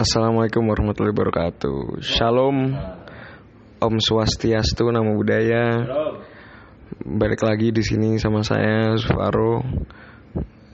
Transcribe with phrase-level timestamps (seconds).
[0.00, 2.00] Assalamualaikum warahmatullahi wabarakatuh.
[2.00, 2.72] Shalom.
[3.84, 5.76] Om Swastiastu, nama budaya.
[7.04, 9.60] Balik lagi di sini sama saya Zufaro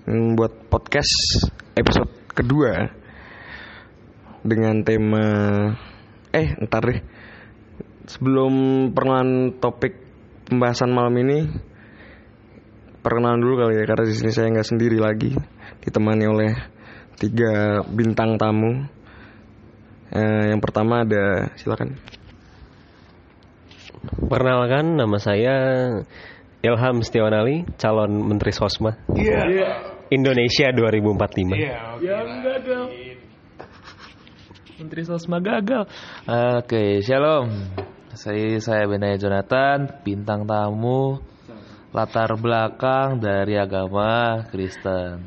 [0.06, 1.42] buat podcast
[1.74, 2.06] episode
[2.38, 2.86] kedua
[4.46, 5.26] dengan tema
[6.30, 7.02] eh ntar deh
[8.06, 8.54] sebelum
[8.94, 10.06] perkenalan topik
[10.46, 11.50] pembahasan malam ini
[13.02, 15.34] perkenalan dulu kali ya karena di sini saya nggak sendiri lagi
[15.82, 16.52] ditemani oleh
[17.18, 18.94] tiga bintang tamu
[20.12, 21.98] Eh, yang pertama ada silakan.
[24.30, 25.54] Perkenalkan nama saya
[26.62, 28.94] Ilham Setiawan Ali, calon Menteri Sosma.
[30.06, 31.58] Indonesia 2045.
[31.58, 32.90] Ya enggak dong.
[34.78, 35.90] Menteri Sosma gagal.
[36.62, 37.50] Oke, shalom.
[38.16, 41.20] Saya saya Benaya Jonathan, bintang tamu
[41.96, 45.24] latar belakang dari agama Kristen.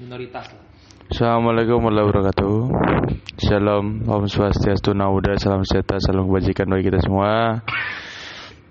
[0.00, 0.69] Minoritas.
[1.20, 2.56] Assalamualaikum warahmatullahi wabarakatuh.
[3.44, 7.60] Shalom, Om Swastiastu, Nauda, Salam Sejahtera, Salam Kebajikan bagi kita semua.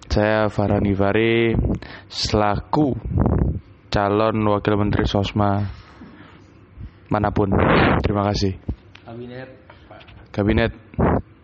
[0.09, 1.53] Saya Farhan Gifari
[2.09, 2.97] Selaku
[3.94, 5.61] calon Wakil Menteri Sosma
[7.14, 7.53] Mana pun.
[8.02, 8.58] Terima kasih.
[9.06, 9.50] Kabinet
[10.34, 10.73] Kabinet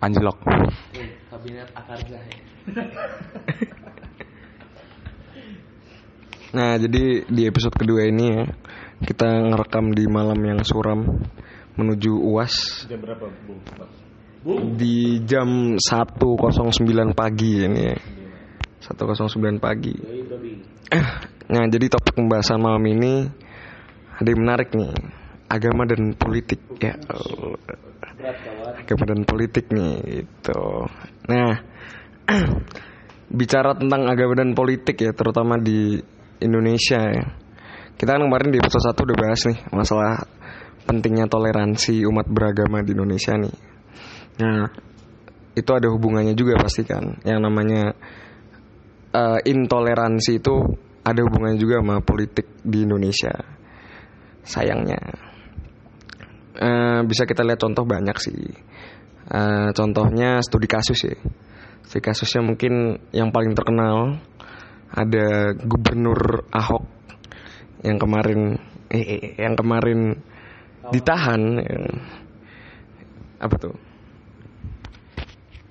[0.01, 0.41] Anjlok.
[0.97, 2.33] Eh, Kabinet akar jahe.
[6.55, 8.47] Nah, jadi di episode kedua ini ya,
[9.05, 11.05] kita ngerekam di malam yang suram
[11.77, 12.89] menuju UAS.
[12.89, 14.77] Jam berapa, Bung?
[14.77, 17.97] Di jam 1.09 pagi ini ya.
[18.85, 19.93] 1.09 pagi.
[21.49, 23.25] Nah, jadi topik pembahasan malam ini
[24.17, 24.93] ada yang menarik nih.
[25.49, 26.97] Agama dan politik ya.
[28.77, 30.89] Agama dan politik nih gitu.
[31.29, 31.61] Nah,
[33.41, 35.97] bicara tentang agama dan politik ya, terutama di
[36.41, 37.44] Indonesia ya.
[37.95, 40.27] Kita kan kemarin di episode 1 udah bahas nih masalah
[40.83, 43.55] pentingnya toleransi umat beragama di Indonesia nih.
[44.43, 44.67] Nah,
[45.55, 47.23] itu ada hubungannya juga pasti kan.
[47.23, 47.95] Yang namanya
[49.15, 50.55] eh, intoleransi itu
[51.07, 53.31] ada hubungannya juga sama politik di Indonesia.
[54.43, 54.99] Sayangnya.
[56.59, 58.43] Eh, bisa kita lihat contoh banyak sih.
[59.31, 61.15] Eh, contohnya studi kasus ya.
[61.87, 64.19] Studi kasusnya mungkin yang paling terkenal
[64.91, 66.94] ada Gubernur Ahok
[67.85, 68.57] yang kemarin
[68.89, 70.17] eh, eh, eh, yang kemarin
[70.89, 71.77] ditahan ya.
[73.45, 73.75] apa tuh?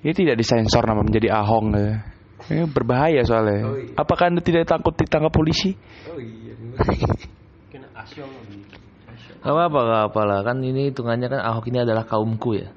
[0.05, 2.15] Ini tidak disensor nama menjadi Ahong ya.
[2.45, 3.89] Ini berbahaya soalnya.
[3.97, 5.73] Apakah anda tidak takut ditangkap polisi?
[9.41, 10.39] Gak apa-apa, gak apa lah.
[10.45, 12.69] Kan ini hitungannya kan Ahok ini adalah kaumku ya.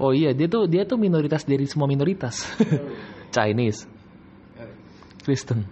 [0.00, 2.48] Oh iya, dia tuh dia tuh minoritas dari semua minoritas.
[3.34, 3.86] Chinese,
[5.22, 5.62] Kristen,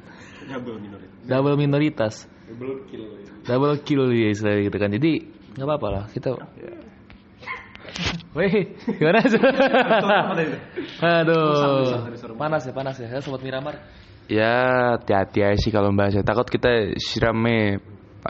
[1.29, 2.25] double minoritas,
[3.45, 4.91] double kill ya istilahnya gitu kan.
[4.91, 5.13] Jadi
[5.55, 6.35] nggak apa-apa lah kita.
[8.37, 9.19] Wih, gimana?
[11.03, 12.05] Aduh,
[12.39, 13.09] panas ya, panas ya.
[13.11, 13.81] Saya sobat Miramar.
[14.29, 17.81] Ya hati-hati aja sih kalau bahasnya Takut kita siramnya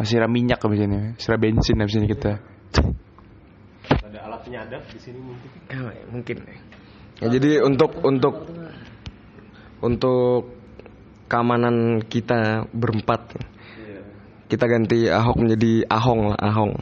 [0.06, 2.32] Siram minyak misalnya Siram bensin misalnya kita
[4.06, 5.50] Ada alat penyadap di sini mungkin.
[5.66, 6.36] Ya, mungkin
[7.18, 8.46] ya, jadi untuk untuk
[9.82, 10.57] untuk
[11.28, 13.36] keamanan kita berempat.
[14.48, 16.72] Kita ganti Ahok menjadi Ahong lah Ahong.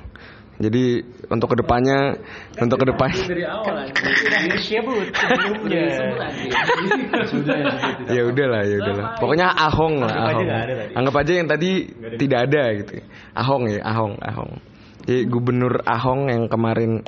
[0.57, 2.17] Jadi untuk ke depannya
[2.57, 3.77] untuk ke depannya Dari awal
[8.17, 10.49] ya udahlah ya udahlah pokoknya Ahong lah Ahong.
[10.97, 13.05] anggap aja yang tadi tidak ada gitu.
[13.37, 14.57] Ahong ya Ahong Ahong.
[15.05, 17.05] Jadi gubernur Ahong yang kemarin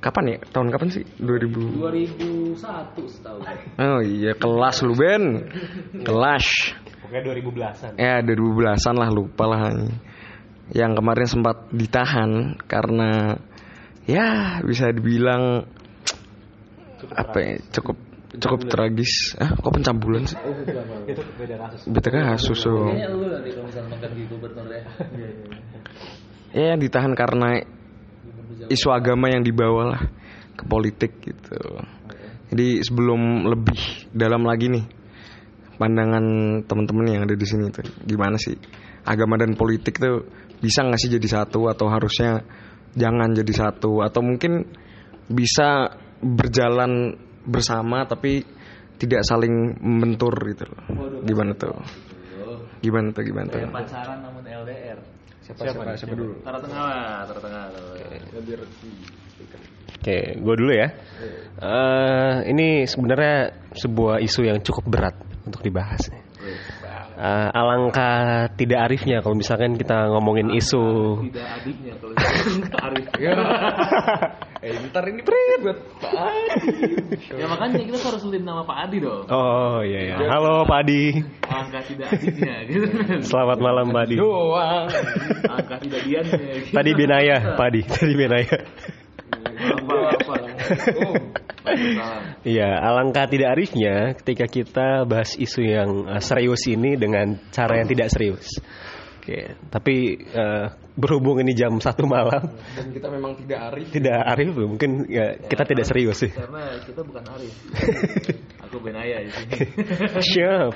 [0.00, 0.38] kapan ya?
[0.48, 1.04] Tahun kapan sih?
[1.20, 2.56] 2000 2001
[3.12, 3.38] setahu
[3.78, 5.24] oh iya kelas lu Ben.
[6.02, 6.46] Kelas.
[7.04, 7.92] Pokoknya 2010-an.
[8.00, 9.60] ya 2010-an lah lupa lah.
[10.70, 12.30] Yang kemarin sempat ditahan
[12.64, 13.36] karena
[14.08, 15.66] ya bisa dibilang
[17.10, 17.96] apa ya, cukup
[18.38, 19.34] cukup tragis.
[19.36, 20.38] Ah kok pencambulan sih?
[21.10, 21.80] Itu beda kasus.
[21.90, 22.58] beda kasus.
[22.62, 22.70] So.
[22.70, 24.82] Kayaknya lu nanti kalau misalnya makan di gubernur ya.
[26.54, 27.48] ya yang ditahan karena
[28.68, 30.02] isu agama yang dibawa lah
[30.58, 31.56] ke politik gitu.
[32.50, 34.84] Jadi sebelum lebih dalam lagi nih
[35.80, 36.24] pandangan
[36.68, 38.52] teman-teman yang ada di sini tuh gimana sih
[39.06, 40.28] agama dan politik tuh
[40.60, 42.44] bisa nggak sih jadi satu atau harusnya
[42.94, 44.04] jangan jadi satu?
[44.04, 44.66] Atau mungkin
[45.30, 47.16] bisa berjalan
[47.46, 48.44] bersama tapi
[49.00, 50.82] tidak saling membentur gitu loh.
[51.24, 51.72] Gimana tuh?
[52.84, 53.60] Gimana tuh gimana tuh?
[53.64, 54.18] Kayak pacaran
[55.50, 55.58] LDR.
[55.66, 57.62] siapa siapa, siapa dulu Taruh tengah lah, taruh tengah.
[60.00, 60.88] Oke, gue dulu ya.
[61.60, 66.00] Eh, ini sebenarnya sebuah isu yang cukup berat untuk dibahas.
[66.08, 66.29] nih.
[67.20, 70.84] Uh, alangkah tidak arifnya kalau misalkan kita ngomongin isu
[71.28, 72.14] Tidak adiknya kalau
[72.80, 73.06] Arif.
[74.64, 76.12] eh ntar ini pret buat Pak
[77.32, 79.24] ya makanya kita harus sulit nama Pak Adi dong.
[79.28, 80.16] Oh iya ya.
[80.28, 81.20] Halo Pak Adi.
[81.48, 82.86] Angka tidak adiknya gitu.
[83.24, 84.16] Selamat malam Pak Adi.
[84.20, 84.88] doang
[85.48, 86.40] Angka tidak diannya.
[86.60, 86.72] Gitu.
[86.76, 87.80] Tadi Benaya, Pak Adi.
[87.84, 88.56] Tadi Benaya.
[89.60, 90.34] Apa apa.
[91.08, 91.14] Oh.
[92.40, 97.88] Iya, alangkah tidak arifnya ketika kita bahas isu yang uh, serius ini dengan cara yang
[97.88, 98.48] tidak serius.
[99.20, 104.48] Oke, tapi uh, berhubung ini jam satu malam, dan kita memang tidak arif tidak arif,
[104.56, 106.32] mungkin ya, kita tidak serius sih.
[106.32, 107.54] Karena kita bukan Arif.
[108.64, 109.52] Aku Benaya di sini.
[110.24, 110.72] Siap.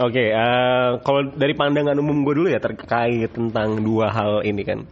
[0.00, 4.88] Oke, eh, kalau dari pandangan umum gue dulu ya terkait tentang dua hal ini kan.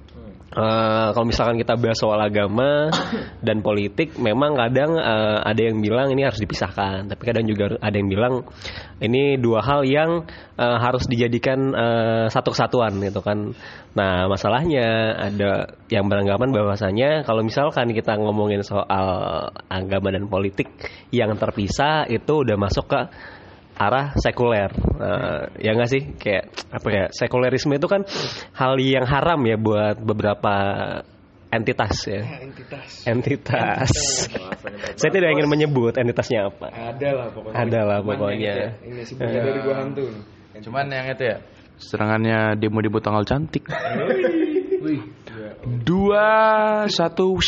[0.50, 2.90] Eh, kalau misalkan kita bahas soal agama
[3.46, 7.94] dan politik, memang kadang eh, ada yang bilang ini harus dipisahkan, tapi kadang juga ada
[7.94, 8.42] yang bilang
[8.98, 10.26] ini dua hal yang
[10.58, 13.54] eh, harus dijadikan eh, satu kesatuan gitu kan.
[13.94, 19.06] Nah masalahnya ada yang beranggapan bahwasanya kalau misalkan kita ngomongin soal
[19.70, 20.66] agama dan politik
[21.14, 23.00] yang terpisah itu udah masuk ke
[23.80, 24.68] arah sekuler.
[24.76, 26.02] Nah, ya nggak sih?
[26.20, 28.04] Kayak apa ya sekulerisme itu kan
[28.52, 30.54] hal yang haram ya buat beberapa
[31.48, 32.22] entitas ya.
[32.44, 33.08] Entitas.
[33.08, 33.90] Entitas.
[35.00, 36.68] Saya tidak ingin menyebut entitasnya apa.
[36.68, 37.56] Ada lah pokoknya.
[37.56, 38.36] Ada lah Cuman pokoknya.
[38.36, 40.22] yang itu ya, ini sebenarnya dari gua hantu nih.
[40.60, 41.36] Cuman yang itu ya
[41.80, 43.64] serangannya demo-demo tanggal cantik.
[44.84, 45.00] Wih.
[45.84, 46.28] Dua
[46.92, 47.40] satu.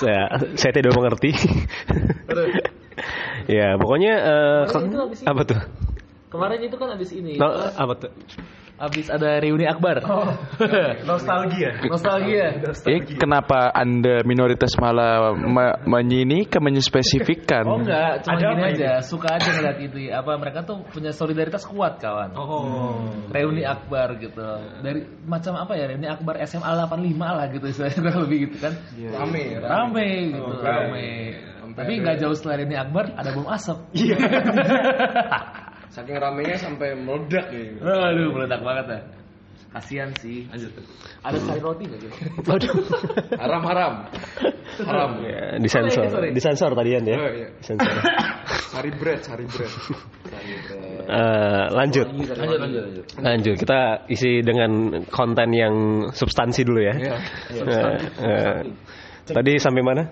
[0.00, 0.22] Saya
[0.58, 1.30] saya tidak mengerti
[3.50, 5.28] ya pokoknya eh, Kemarin itu habis ini.
[5.30, 5.60] apa tuh
[6.34, 7.38] Kemarin itu kan abis ini.
[7.38, 8.10] No, apa tuh
[8.74, 10.02] Abis ada reuni akbar.
[11.08, 12.58] nostalgia Nostalgia.
[12.90, 17.66] Eh kenapa anda minoritas malah me menyini ke menyespesifikkan?
[17.74, 20.10] Oh enggak, cuma gini aja, suka aja ngeliat itu.
[20.10, 22.34] Apa mereka tuh punya solidaritas kuat kawan.
[22.34, 23.08] Oh.
[23.30, 24.42] Reuni akbar gitu.
[24.82, 25.90] Dari macam apa ya?
[25.90, 28.74] Reuni akbar SMA 85 lah gitu saya kurang lebih gitu kan.
[28.94, 31.08] rame Rame gitu, Oh, rame.
[31.74, 33.78] Tapi nggak jauh setelah reuni akbar ada bom asap.
[33.94, 34.16] Iya.
[35.94, 37.62] Saking ramenya sampai meledak ya
[38.10, 39.02] Aduh, meledak banget dah.
[39.74, 40.46] Kasian sih.
[41.26, 42.14] Ada sari roti nggak gitu?
[42.46, 42.72] Waduh.
[43.42, 43.92] haram haram
[44.86, 46.30] haram Ya, disensor, Sorry, sorry.
[46.30, 47.16] disensor tadian ya.
[47.18, 47.48] Oh, iya.
[47.58, 47.90] Disensor.
[48.74, 49.70] sari bread sari bread
[51.04, 53.04] Eh, lanjut, Lanjut, lanjut, lanjut.
[53.18, 53.54] lanjut.
[53.60, 55.74] Kita isi dengan konten yang
[56.14, 56.94] substansi dulu ya.
[56.94, 57.16] Iya.
[57.50, 58.54] Eh, eh,
[59.26, 60.02] tadi sampai mana?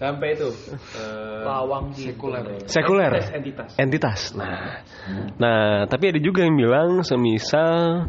[0.00, 0.50] Sampai itu
[1.46, 3.12] Lawang sekuler Sekuler.
[3.34, 4.20] entitas Entitas.
[4.34, 4.82] Nah,
[5.36, 8.06] nah, tapi ada juga yang bilang semisal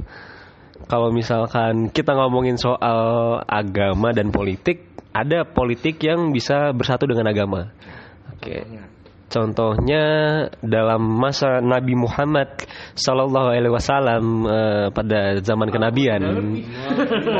[0.87, 4.83] kalau misalkan kita ngomongin soal agama dan politik,
[5.15, 7.71] ada politik yang bisa bersatu dengan agama.
[8.35, 8.67] Oke.
[9.33, 10.05] Contohnya
[10.61, 16.21] dalam masa Nabi Muhammad Sallallahu Alaihi Wasallam eh, pada zaman kenabian,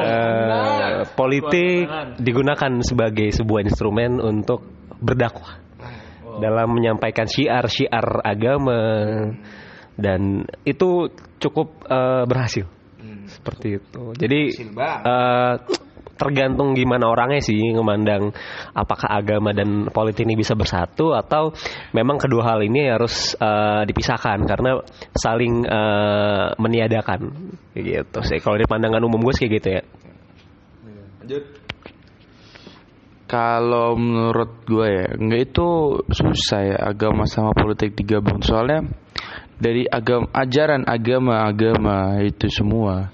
[0.02, 1.86] eh, politik
[2.18, 4.66] digunakan sebagai sebuah instrumen untuk
[4.98, 5.62] berdakwah
[6.42, 8.82] dalam menyampaikan syiar-syiar agama.
[9.94, 12.66] Dan itu cukup eh, berhasil.
[13.30, 14.18] Seperti itu.
[14.18, 14.42] Jadi
[14.82, 15.54] eh,
[16.14, 18.30] tergantung gimana orangnya sih memandang
[18.78, 21.52] apakah agama dan politik ini bisa bersatu atau
[21.92, 24.82] memang kedua hal ini harus eh, dipisahkan karena
[25.18, 27.22] saling eh, meniadakan
[27.74, 28.38] gitu sih.
[28.40, 29.84] Kalau di pandangan umum gue sih kayak gitu ya.
[31.24, 31.46] lanjut
[33.24, 35.70] Kalau menurut gue ya, nggak itu
[36.06, 38.46] susah ya agama sama politik digabung.
[38.46, 38.86] Soalnya
[39.58, 43.13] dari agama ajaran agama-agama itu semua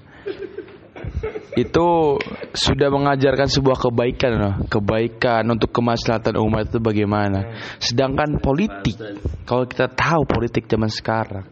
[1.58, 2.16] itu
[2.54, 7.56] sudah mengajarkan sebuah kebaikan loh, kebaikan untuk kemaslahatan umat itu bagaimana.
[7.82, 8.96] Sedangkan politik,
[9.44, 11.46] kalau kita tahu politik zaman sekarang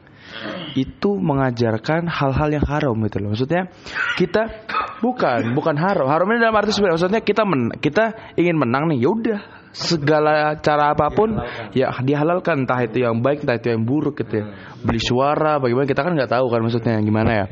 [0.77, 3.33] itu mengajarkan hal-hal yang haram gitu loh.
[3.33, 3.73] Maksudnya
[4.15, 4.69] kita
[5.01, 6.07] bukan bukan haram.
[6.07, 8.05] Haramnya dalam arti sebenarnya maksudnya kita men, kita
[8.37, 9.41] ingin menang nih, ya udah
[9.73, 11.37] segala cara apa pun
[11.77, 14.45] ya dihalalkan entah itu yang baik entah itu yang buruk gitu ya.
[14.83, 17.47] Beli suara bagaimana kita kan nggak tahu kan maksudnya gimana ya.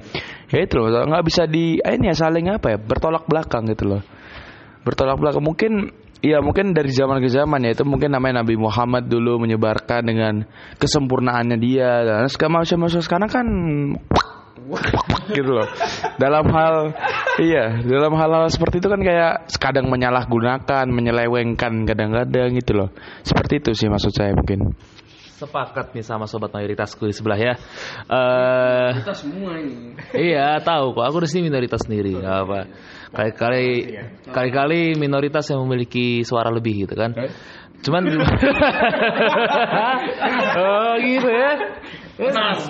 [0.52, 3.84] Ya itu loh nggak bisa di eh, ini ya saling apa ya bertolak belakang gitu
[3.96, 4.02] loh.
[4.86, 5.72] Bertolak belakang mungkin
[6.24, 10.48] Iya mungkin dari zaman ke zaman ya itu mungkin namanya Nabi Muhammad dulu menyebarkan dengan
[10.80, 13.46] kesempurnaannya dia dan sekarang manusia manusia sekarang kan
[15.36, 15.68] gitu loh.
[16.18, 16.74] Dalam hal
[17.42, 22.88] iya dalam hal-hal seperti itu kan kayak kadang menyalahgunakan menyelewengkan kadang-kadang gitu loh.
[23.22, 24.74] Seperti itu sih maksud saya mungkin.
[25.36, 27.54] Sepakat nih sama sobat mayoritasku di sebelah ya.
[28.08, 29.92] Eh kita semua ini.
[30.16, 31.04] iya tahu kok.
[31.12, 32.64] Aku di sini minoritas sendiri apa
[33.16, 33.96] kali-kali
[34.28, 37.14] kali-kali minoritas yang memiliki suara lebih gitu kan
[37.84, 38.02] Cuman
[40.56, 41.52] Oh gitu ya.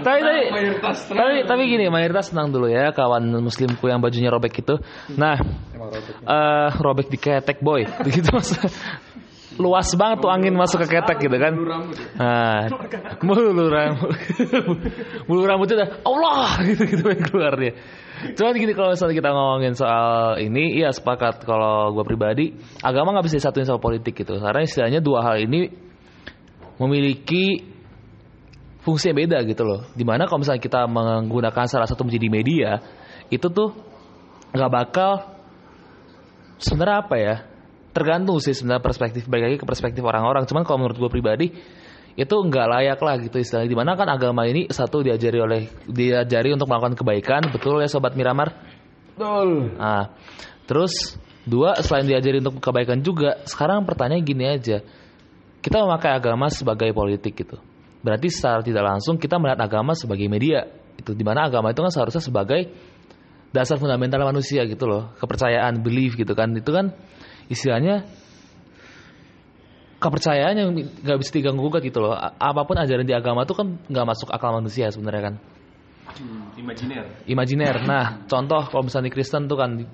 [0.02, 0.40] tapi tapi,
[0.82, 4.74] tapi tapi gini mayoritas tenang dulu ya kawan muslimku yang bajunya robek itu.
[5.14, 5.38] Nah,
[6.26, 8.58] eh robek di ketek boy, gitu mas.
[9.56, 11.52] Luas banget tuh angin masuk ke ketek gitu kan.
[12.20, 12.68] Nah,
[13.24, 14.12] mulu rambut,
[15.24, 17.72] mulu rambutnya udah Allah gitu gitu yang keluar dia.
[18.36, 23.26] Cuman gini kalau misalnya kita ngomongin soal ini, iya sepakat kalau gue pribadi agama nggak
[23.28, 24.36] bisa disatuin sama politik gitu.
[24.40, 25.68] Karena istilahnya dua hal ini
[26.76, 27.76] memiliki
[28.84, 29.88] fungsi yang beda gitu loh.
[29.92, 32.70] Di mana kalau misalnya kita menggunakan salah satu menjadi media,
[33.32, 33.72] itu tuh
[34.52, 35.12] nggak bakal
[36.60, 37.36] sebenarnya apa ya?
[37.96, 40.44] Tergantung sih sebenarnya perspektif baik lagi ke perspektif orang-orang.
[40.44, 41.48] Cuman kalau menurut gue pribadi
[42.12, 43.72] itu nggak layak lah gitu istilahnya.
[43.72, 48.12] Di mana kan agama ini satu diajari oleh diajari untuk melakukan kebaikan, betul ya sobat
[48.12, 48.52] Miramar?
[49.16, 49.80] Betul.
[49.80, 50.12] Nah,
[50.68, 51.16] terus
[51.48, 54.84] dua selain diajari untuk kebaikan juga, sekarang pertanyaan gini aja,
[55.64, 57.56] kita memakai agama sebagai politik gitu.
[58.04, 60.68] Berarti secara tidak langsung kita melihat agama sebagai media.
[61.00, 62.68] Itu di mana agama itu kan seharusnya sebagai
[63.56, 66.52] dasar fundamental manusia gitu loh, kepercayaan, belief gitu kan.
[66.52, 66.92] Itu kan
[67.46, 68.06] istilahnya
[69.96, 72.14] kepercayaan yang nggak bisa diganggu gugat gitu loh.
[72.16, 75.34] Apa pun ajaran di agama itu kan nggak masuk akal manusia sebenarnya kan.
[76.56, 77.04] Imajiner.
[77.28, 77.76] Imajiner.
[77.84, 79.84] Nah, contoh kalau misalnya di Kristen tuh kan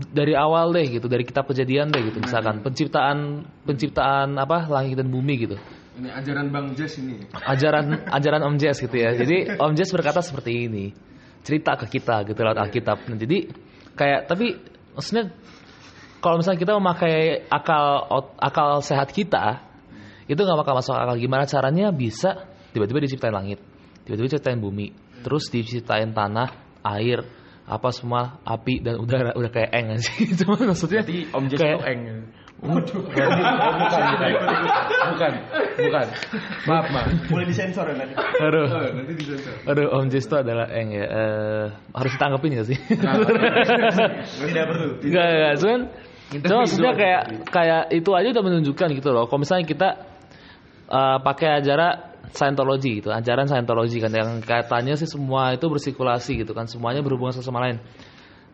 [0.00, 5.12] dari awal deh gitu, dari kitab kejadian deh gitu, misalkan penciptaan penciptaan apa langit dan
[5.12, 5.56] bumi gitu.
[6.00, 7.20] Ini ajaran Bang Jess ini.
[7.34, 9.12] Ajaran ajaran Om Jess gitu ya.
[9.12, 10.86] Jadi Om Jess berkata seperti ini.
[11.40, 13.08] Cerita ke kita gitu lewat Alkitab.
[13.08, 13.48] Nah, jadi
[13.96, 14.56] kayak tapi
[14.92, 15.32] maksudnya
[16.20, 17.14] kalau misalnya kita memakai
[17.48, 17.84] akal
[18.36, 19.64] akal sehat kita
[20.24, 23.58] itu nggak bakal masuk akal gimana caranya bisa tiba-tiba diciptain langit
[24.04, 26.48] tiba-tiba diciptain bumi terus diciptain tanah
[26.86, 27.24] air
[27.64, 30.10] apa semua api dan udara udah kayak eng aja
[30.42, 32.02] cuma maksudnya Om Jess kayak- eng.
[32.60, 32.92] Waduh.
[33.08, 33.28] bukan,
[35.08, 35.32] bukan,
[35.80, 36.06] bukan.
[36.68, 37.08] Maaf, maaf.
[37.32, 38.12] Boleh disensor ya nanti.
[38.20, 38.68] aduh
[39.64, 41.64] aduh Om Jess itu adalah eng ya Eh,
[41.96, 42.76] harus ditanggepin gak sih
[44.44, 44.86] Tidak perlu.
[45.00, 45.80] Enggak, enggak, cuman
[46.38, 49.26] cuma maksudnya kayak kayak itu aja udah menunjukkan gitu loh.
[49.26, 49.88] Kalau misalnya kita
[50.86, 51.94] eh, pakai ajaran
[52.30, 57.34] Scientology gitu, ajaran Scientology kan yang katanya sih semua itu bersirkulasi gitu kan, semuanya berhubungan
[57.34, 57.82] satu sama lain.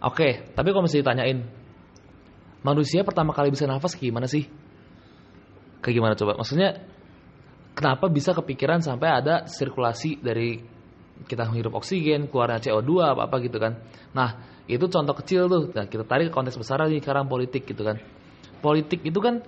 [0.01, 1.39] Oke, tapi kalau misalnya ditanyain
[2.65, 4.49] manusia pertama kali bisa nafas gimana sih?
[5.85, 6.33] Kayak gimana coba?
[6.41, 6.89] Maksudnya
[7.77, 10.65] kenapa bisa kepikiran sampai ada sirkulasi dari
[11.29, 13.81] kita menghirup oksigen, keluarnya CO2 apa apa gitu kan.
[14.13, 15.71] Nah, itu contoh kecil tuh.
[15.71, 18.03] Nah, kita tarik ke konteks besar lagi sekarang politik gitu kan.
[18.59, 19.43] Politik itu kan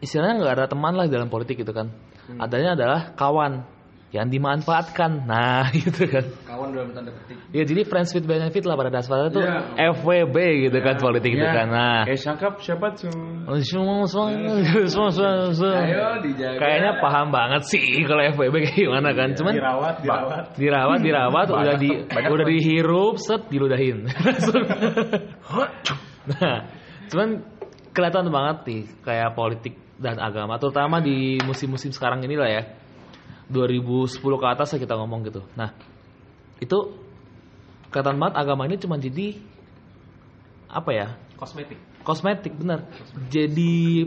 [0.00, 1.92] istilahnya nggak ada teman lah dalam politik gitu kan.
[2.36, 3.64] Adanya adalah kawan
[4.08, 5.28] yang dimanfaatkan.
[5.28, 6.24] Nah, gitu kan.
[6.48, 7.36] Kawan dalam tanda petik.
[7.52, 9.44] Ya jadi friends with benefit lah pada dasarnya tuh
[9.76, 10.36] FWB
[10.68, 11.68] gitu kan politik gitu kan.
[11.68, 13.12] Nah, Eh, cakep siapa tuh?
[13.60, 14.32] semua semua
[14.88, 15.80] semua semua semua.
[15.84, 16.56] Ayo dijaga.
[16.56, 19.28] Kayaknya paham banget sih kalau FWB kayak gimana kan.
[19.36, 20.44] Cuman Dirawat, dirawat.
[20.56, 21.90] dirawat dirawat udah di
[22.34, 24.08] udah dihirup set diludahin
[26.28, 26.68] nah
[27.08, 27.28] cuman
[27.96, 32.62] kelihatan banget nih kayak politik dan agama terutama di musim-musim sekarang inilah ya
[33.48, 35.40] 2010 ke atas lah kita ngomong gitu.
[35.56, 35.72] Nah
[36.60, 36.78] itu
[37.88, 39.40] kelihatan banget agama ini cuma jadi
[40.68, 41.08] apa ya?
[41.38, 41.78] Kosmetik.
[42.04, 42.88] kosmetik bener.
[43.32, 44.04] Jadi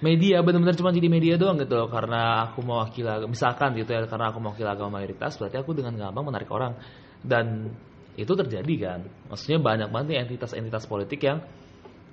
[0.00, 1.88] media benar-benar cuma jadi media doang gitu loh.
[1.90, 5.98] Karena aku mewakili agama- misalkan gitu ya karena aku mewakili agama mayoritas berarti aku dengan
[5.98, 6.78] gampang menarik orang.
[7.20, 7.74] Dan
[8.14, 9.00] itu terjadi kan.
[9.32, 11.42] Maksudnya banyak banget entitas-entitas politik yang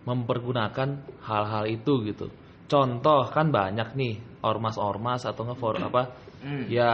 [0.08, 2.32] mempergunakan hal-hal itu gitu.
[2.68, 6.16] Contoh kan banyak nih ormas-ormas atau nggak for apa
[6.66, 6.94] ya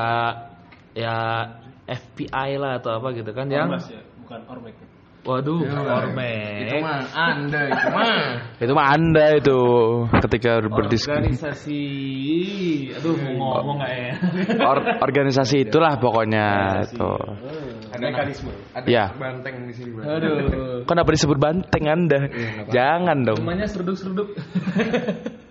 [0.92, 1.16] ya
[1.84, 4.76] FBI lah atau apa gitu kan yang Ormas ya, bukan ormek.
[5.24, 8.24] waduh Itu ormas mah Anda itu mah.
[8.60, 9.60] Itu mah Anda itu
[10.20, 11.12] ketika berdiskusi.
[11.12, 11.82] organisasi
[12.94, 14.12] aduh mau ngomong nggak ya
[14.64, 16.48] Or- organisasi itulah pokoknya
[16.90, 17.20] tuh.
[17.94, 18.52] Ada Mekanisme.
[18.74, 19.06] Ada Ya.
[19.14, 22.20] banteng di sini, aduh Kenapa disebut banteng Anda?
[22.68, 23.38] Jangan dong.
[23.40, 24.28] namanya seruduk seruduk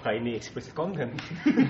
[0.00, 1.12] Apakah ini eksplisit konten?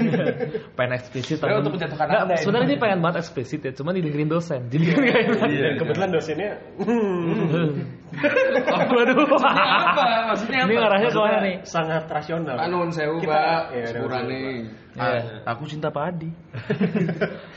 [0.78, 2.42] pengen eksplisit Ya, tapi untuk menjatuhkan Nggak, Anda ini.
[2.46, 6.50] sebenarnya ini pengen banget eksplisit ya cuma didengerin dosen jadi kan kayak Iya, kebetulan dosennya
[8.94, 10.06] waduh Apa?
[10.30, 10.78] Maksudnya ini apa?
[10.78, 12.54] ngarahnya ke mana nih sangat rasional.
[12.54, 13.62] Anu sewu, Kita- Pak.
[13.74, 14.42] Iya, ada Sepurane.
[14.94, 15.20] Iya.
[15.50, 16.30] Aku cinta Pak Adi.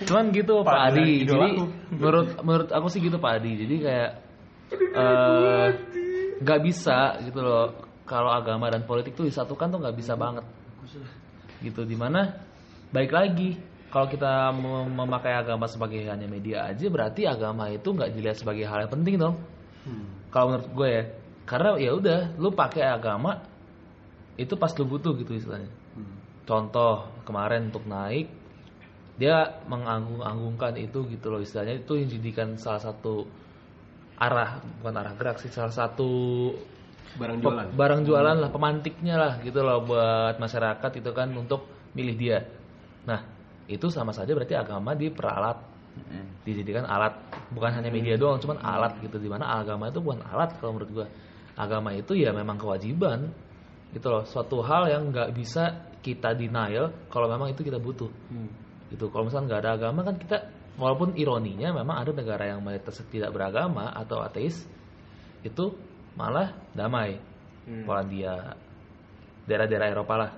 [0.10, 1.50] cuman gitu Pak, Pak Adi Adi, jadi
[1.94, 4.10] menurut menurut aku sih gitu Pak Adi jadi kayak
[4.74, 5.68] eh,
[6.42, 7.65] nggak bisa gitu loh
[8.03, 10.44] kalau agama dan politik tuh disatukan tuh nggak bisa banget
[11.63, 11.82] gitu.
[11.84, 12.34] Di mana
[12.92, 13.56] baik lagi.
[13.94, 18.66] Kalau kita mem- memakai agama sebagai hanya media aja berarti agama itu nggak dilihat sebagai
[18.66, 19.38] hal yang penting dong.
[20.34, 21.04] Kalau menurut gue ya
[21.46, 23.46] karena ya udah lu pakai agama
[24.34, 25.70] itu pas lu butuh gitu istilahnya.
[26.50, 28.34] Contoh kemarin untuk naik
[29.13, 31.78] dia menganggung-anggungkan itu gitu loh istilahnya.
[31.78, 33.30] Itu yang dijadikan salah satu
[34.18, 36.10] arah bukan arah gerak sih salah satu
[37.13, 37.65] Barang pe- jualan.
[37.77, 42.39] barang jualan lah pemantiknya lah gitu loh buat masyarakat itu kan untuk milih dia.
[43.05, 43.22] Nah
[43.69, 45.72] itu sama saja berarti agama diperalat.
[46.41, 47.13] Dijadikan alat
[47.53, 50.91] bukan hanya media doang cuman alat gitu di mana agama itu bukan alat kalau menurut
[50.91, 51.07] gua.
[51.53, 53.29] Agama itu ya memang kewajiban
[53.93, 54.25] gitu loh.
[54.25, 58.10] Suatu hal yang nggak bisa kita denial kalau memang itu kita butuh.
[58.89, 59.05] Gitu.
[59.13, 60.38] Kalau misalnya nggak ada agama kan kita
[60.81, 64.65] walaupun ironinya memang ada negara yang mayoritas tidak beragama atau ateis
[65.45, 65.65] itu
[66.20, 67.17] malah damai.
[67.88, 68.60] Polandia
[69.48, 70.32] daerah-daerah Eropa lah.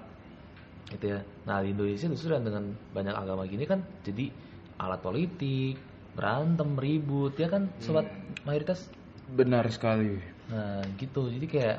[0.94, 1.20] Gitu ya.
[1.50, 4.30] Nah di Indonesia justru dengan banyak agama gini kan jadi
[4.78, 5.80] alat politik
[6.14, 7.72] berantem ribut ya kan?
[7.82, 8.08] Sobat
[8.46, 8.88] mayoritas.
[9.26, 10.22] Benar sekali.
[10.46, 11.34] nah gitu.
[11.34, 11.78] Jadi kayak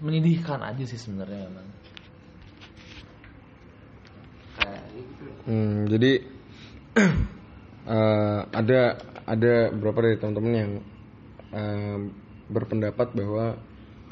[0.00, 1.52] menyedihkan aja sih sebenarnya
[4.92, 6.12] gitu Hmm, jadi
[7.96, 8.80] eh, ada
[9.26, 10.72] ada beberapa dari teman-teman yang
[11.50, 11.98] eh,
[12.48, 13.58] berpendapat bahwa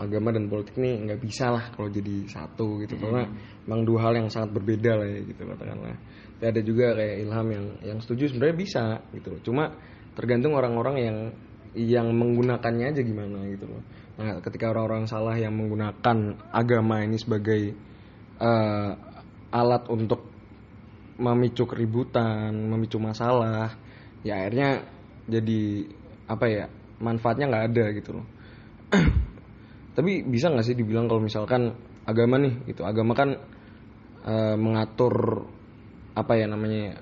[0.01, 3.29] agama dan politik ini nggak bisa lah kalau jadi satu gitu karena
[3.69, 5.97] memang dua hal yang sangat berbeda lah ya gitu katakanlah.
[6.41, 9.41] Tapi ada juga kayak Ilham yang yang setuju sebenarnya bisa gitu loh.
[9.45, 9.65] Cuma
[10.17, 11.19] tergantung orang-orang yang
[11.77, 13.83] yang menggunakannya aja gimana gitu loh.
[14.17, 17.77] Nah, ketika orang-orang salah yang menggunakan agama ini sebagai
[18.41, 18.91] eh,
[19.53, 20.27] alat untuk
[21.21, 23.77] memicu keributan, memicu masalah,
[24.25, 24.89] ya akhirnya
[25.29, 25.85] jadi
[26.27, 26.67] apa ya
[27.01, 28.27] manfaatnya nggak ada gitu loh.
[29.97, 31.75] Tapi bisa nggak sih dibilang kalau misalkan
[32.07, 33.35] agama nih, gitu agama kan
[34.25, 35.45] eh, mengatur
[36.15, 36.97] apa ya namanya, ya,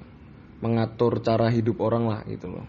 [0.63, 2.65] mengatur cara hidup orang lah gitu loh,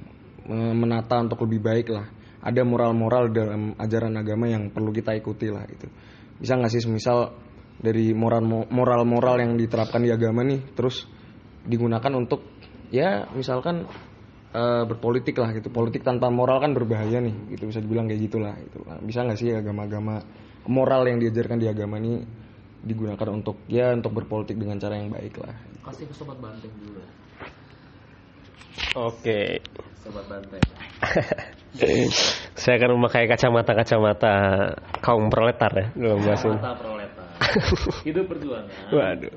[0.50, 2.06] Me- menata untuk lebih baik lah.
[2.40, 5.92] Ada moral-moral dalam ajaran agama yang perlu kita ikuti lah gitu.
[6.40, 7.36] Bisa nggak sih misal
[7.80, 11.08] dari moral moral-moral yang diterapkan di agama nih, terus
[11.68, 12.44] digunakan untuk
[12.90, 13.86] ya misalkan
[14.54, 18.54] eh, berpolitik lah gitu politik tanpa moral kan berbahaya nih gitu bisa dibilang kayak gitulah
[18.58, 20.22] gitu Nah, bisa nggak sih agama-agama
[20.70, 22.22] moral yang diajarkan di agama ini
[22.80, 27.02] digunakan untuk ya untuk berpolitik dengan cara yang baik lah kasih ke sobat banteng dulu
[27.02, 27.10] ya.
[28.96, 29.60] Oke.
[30.00, 30.64] sobat banteng
[32.60, 34.34] Saya akan memakai kacamata-kacamata
[35.06, 36.58] kaum proletar ya dalam bahasa ini.
[36.58, 37.28] mata proletar
[38.06, 39.36] hidup perjuangan Waduh.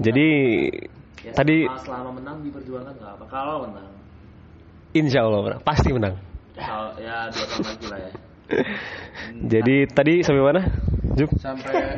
[0.00, 0.28] Jadi
[1.20, 3.88] Ya, tadi selama, selama menang di perjuangan nggak apa kalau menang
[4.92, 5.60] insya Allah menang.
[5.62, 6.14] pasti menang.
[6.54, 8.10] kalau ya dua tahun lagi lah ya
[9.46, 10.60] Jadi tadi sampai mana?
[11.14, 11.30] Jup.
[11.38, 11.70] Sampai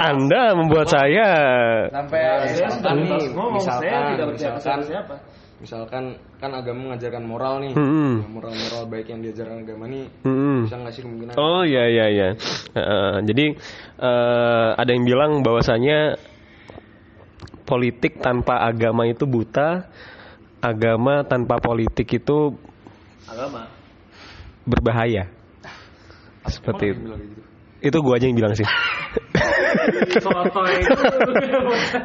[0.00, 1.26] Anda membuat saya
[1.88, 3.10] sampai saya sudah nih,
[3.50, 5.14] misalkan- misalkan- siapa
[5.60, 8.22] misalkan kan agama mengajarkan moral nih Hmm.
[8.30, 10.64] moral-moral baik yang diajarkan agama nih Hmm.
[10.64, 12.28] bisa nggak sih kemungkinan Oh iya iya iya.
[12.72, 13.44] Heeh, jadi
[14.00, 16.16] eh, ada yang bilang bahwasanya
[17.70, 19.86] politik tanpa agama itu buta,
[20.58, 22.58] agama tanpa politik itu
[23.30, 23.70] agama
[24.66, 25.30] berbahaya.
[26.50, 27.14] Seperti itu.
[27.80, 28.66] Itu gua aja yang bilang sih.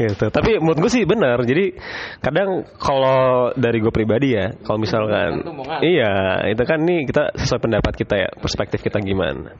[0.02, 0.26] gitu.
[0.30, 1.42] Tapi menurut gue sih benar.
[1.44, 1.74] Jadi
[2.22, 5.42] kadang kalau dari gue pribadi ya, kalau misalkan
[5.82, 9.58] iya, itu kan nih kita sesuai pendapat kita ya, perspektif kita gimana.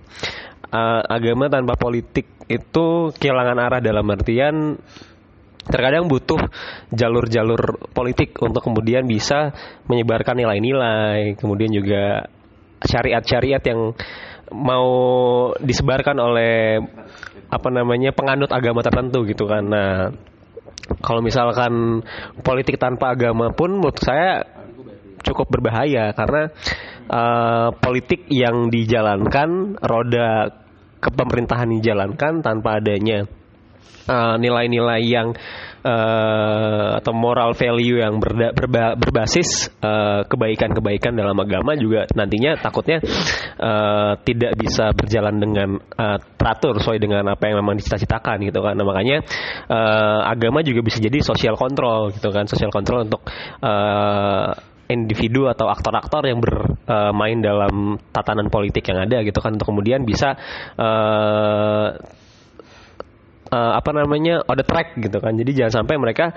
[0.70, 4.78] Eh, agama tanpa politik itu kehilangan arah dalam artian
[5.66, 6.38] terkadang butuh
[6.94, 9.54] jalur-jalur politik untuk kemudian bisa
[9.90, 12.30] menyebarkan nilai-nilai, kemudian juga
[12.86, 13.98] syariat-syariat yang
[14.54, 14.90] mau
[15.58, 16.78] disebarkan oleh
[17.50, 19.64] apa namanya penganut agama tertentu gitu kan.
[19.66, 20.14] Nah,
[21.02, 22.06] kalau misalkan
[22.46, 24.46] politik tanpa agama pun menurut saya
[25.26, 26.54] cukup berbahaya karena
[27.10, 30.54] eh, politik yang dijalankan roda
[31.02, 33.26] kepemerintahan dijalankan tanpa adanya
[34.06, 35.34] eh, nilai-nilai yang
[35.86, 42.98] eh, atau moral value yang berda- berba- berbasis eh, kebaikan-kebaikan dalam agama juga nantinya takutnya
[43.62, 48.74] eh, tidak bisa berjalan dengan eh, teratur sesuai dengan apa yang memang dicita-citakan gitu kan.
[48.74, 49.22] Nah, makanya
[49.70, 53.22] eh, agama juga bisa jadi social control gitu kan, social control untuk
[53.62, 54.50] eh,
[54.86, 60.38] individu atau aktor-aktor yang bermain dalam tatanan politik yang ada gitu kan untuk kemudian bisa
[60.78, 61.88] eh,
[63.50, 65.36] eh, apa namanya on the track gitu kan.
[65.38, 66.34] Jadi jangan sampai mereka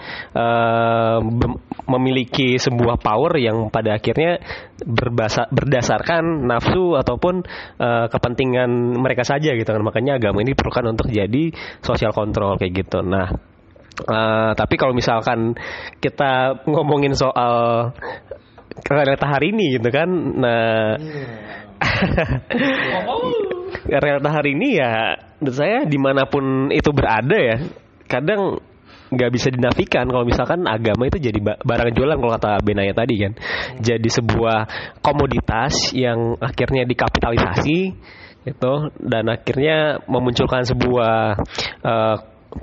[1.23, 4.39] bem- memiliki sebuah power yang pada akhirnya
[4.85, 7.43] berbasa, berdasarkan nafsu ataupun
[7.81, 9.83] eh, kepentingan mereka saja gitu kan.
[9.83, 13.01] Makanya agama ini diperlukan untuk jadi social control kayak gitu.
[13.03, 13.33] Nah
[14.05, 15.57] eh, tapi kalau misalkan
[15.99, 17.91] kita ngomongin soal
[18.87, 20.95] realita hari ini gitu kan nah
[23.89, 27.57] realita hari ini ya menurut saya di mana pun itu berada ya
[28.09, 28.59] kadang
[29.09, 30.05] nggak bisa dinafikan.
[30.09, 33.33] Kalau misalkan agama itu jadi ba- barang jualan kalau kata Benaya tadi kan.
[33.81, 34.59] Jadi sebuah
[35.01, 37.79] komoditas yang akhirnya dikapitalisasi
[38.45, 38.75] gitu.
[39.01, 41.41] Dan akhirnya memunculkan sebuah
[41.85, 42.17] eh,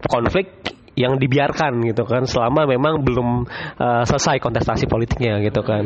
[0.09, 3.43] konflik yang dibiarkan gitu kan selama memang belum
[3.79, 5.83] eh, selesai kontestasi politiknya gitu kan.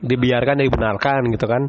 [0.00, 1.62] Dibiarkan dan dibenarkan gitu kan.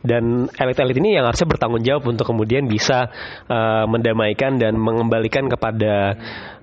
[0.00, 3.10] Dan elit-elit ini yang harusnya bertanggung jawab untuk kemudian bisa
[3.50, 6.14] eh, mendamaikan dan mengembalikan kepada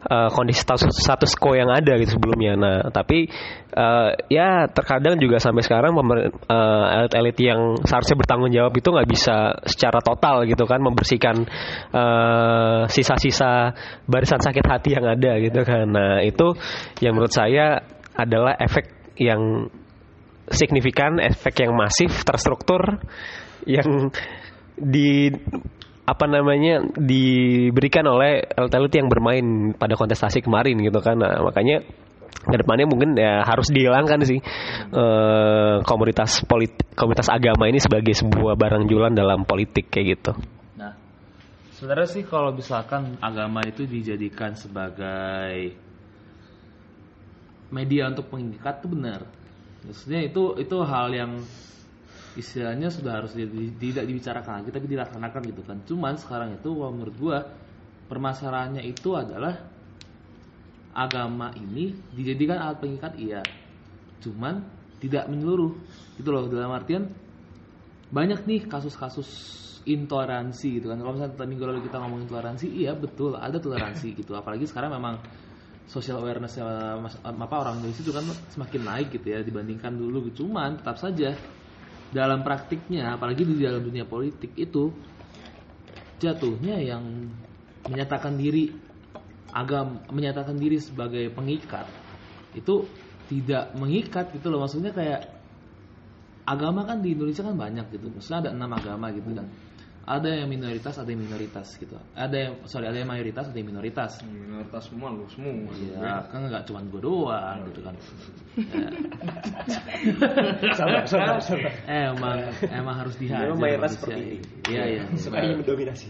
[0.06, 2.54] eh, kondisi status, status quo yang ada gitu sebelumnya.
[2.56, 3.28] Nah tapi
[3.74, 9.58] eh, ya terkadang juga sampai sekarang eh, elit-elit yang seharusnya bertanggung jawab itu nggak bisa
[9.65, 11.46] secara total gitu kan membersihkan
[11.94, 13.74] eh, sisa-sisa
[14.06, 15.89] barisan sakit hati yang ada gitu kan.
[15.89, 16.54] Nah itu
[17.02, 17.82] yang menurut saya
[18.15, 19.68] adalah efek yang
[20.50, 23.02] signifikan, efek yang masif, terstruktur
[23.65, 24.13] yang
[24.76, 25.32] di
[26.06, 31.18] apa namanya diberikan oleh elit-elit yang bermain pada kontestasi kemarin gitu kan.
[31.18, 31.82] Nah, makanya
[32.46, 34.38] ke depannya mungkin ya harus dihilangkan sih
[34.94, 40.32] eh, komunitas politik, komunitas agama ini sebagai sebuah barang jualan dalam politik kayak gitu.
[40.78, 40.94] Nah,
[41.74, 45.74] sebenarnya sih kalau misalkan agama itu dijadikan sebagai
[47.74, 49.26] media untuk pengikat itu benar.
[49.89, 51.41] Maksudnya itu itu hal yang
[52.36, 55.78] istilahnya sudah harus di- di- tidak dibicarakan lagi tapi dilaksanakan gitu kan.
[55.88, 57.38] Cuman sekarang itu kalau menurut gua
[58.12, 59.56] permasalahannya itu adalah
[60.95, 63.41] agama ini dijadikan alat pengikat iya.
[64.19, 64.63] Cuman
[65.00, 65.74] tidak menyeluruh.
[66.15, 67.12] Gitu loh dalam artian
[68.12, 69.28] banyak nih kasus-kasus
[69.86, 74.17] intoleransi gitu kan kalau misalnya tadi minggu lalu kita ngomongin toleransi iya betul ada toleransi
[74.17, 75.21] gitu apalagi sekarang memang
[75.86, 80.98] social awareness apa orang Indonesia itu kan semakin naik gitu ya dibandingkan dulu cuman tetap
[80.98, 81.38] saja
[82.13, 84.94] dalam praktiknya apalagi di dalam dunia politik itu
[86.22, 87.04] jatuhnya yang
[87.86, 88.72] menyatakan diri
[89.56, 91.88] agam menyatakan diri sebagai pengikat
[92.56, 92.88] itu
[93.26, 94.63] tidak mengikat gitu loh.
[94.63, 95.22] Maksudnya kayak
[96.46, 98.12] agama kan di Indonesia kan banyak gitu.
[98.13, 99.48] Maksudnya ada enam agama gitu kan
[100.06, 103.70] ada yang minoritas ada yang minoritas gitu ada yang sorry ada yang mayoritas ada yang
[103.70, 107.96] minoritas minoritas semua lu semua ya kan nggak cuma gue doang gitu kan
[108.56, 108.88] Ya.
[110.80, 111.72] Sabar, sabar, sabar.
[111.84, 114.38] emang emang harus dihajar Memang mayoritas seperti ini.
[114.72, 116.08] iya iya Sukanya mendominasi.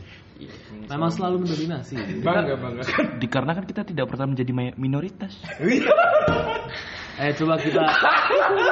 [0.85, 2.83] memang selalu mendominasi bangga bangga
[3.17, 5.33] Dikarenakan kita tidak pernah menjadi minoritas.
[7.17, 7.81] eh coba kita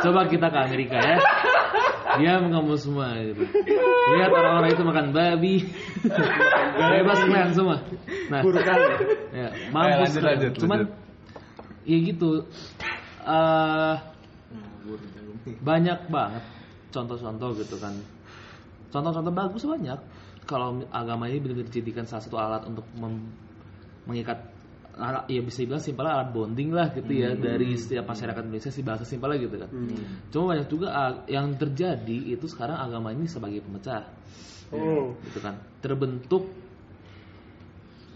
[0.04, 1.18] coba kita ke Amerika ya
[2.20, 3.42] dia mengamu semua gitu.
[4.14, 5.56] lihat orang-orang itu makan babi
[6.78, 7.78] bebas kalian semua
[8.30, 8.42] nah
[9.34, 10.38] ya, mampus Eh, lanjut, kalian.
[10.38, 10.92] lanjut, cuman lanjut.
[11.90, 12.30] ya gitu
[13.24, 13.96] eh
[15.60, 16.44] banyak banget
[16.94, 17.94] contoh-contoh gitu kan
[18.94, 20.00] contoh-contoh bagus banyak
[20.46, 22.86] kalau agama ini benar-benar dijadikan salah satu alat untuk
[24.06, 24.53] mengikat
[25.26, 29.04] ya bisa dibilang simpel alat bonding lah gitu ya dari setiap masyarakat Indonesia sih bahasa
[29.04, 29.70] simpelnya gitu kan.
[30.30, 34.06] Cuma banyak juga ah, yang terjadi itu sekarang agama ini sebagai pemecah.
[35.26, 35.58] Gitu kan.
[35.82, 36.46] Terbentuk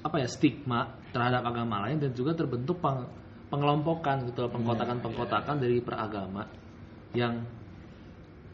[0.06, 3.10] apa ya stigma terhadap agama lain dan juga terbentuk peng-
[3.50, 6.46] pengelompokan gitu loh, pengkotakan-pengkotakan dari peragama
[7.16, 7.44] yang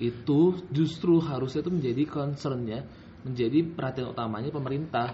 [0.01, 0.39] itu
[0.73, 2.79] justru harusnya itu menjadi concernnya
[3.23, 5.07] menjadi perhatian utamanya pemerintah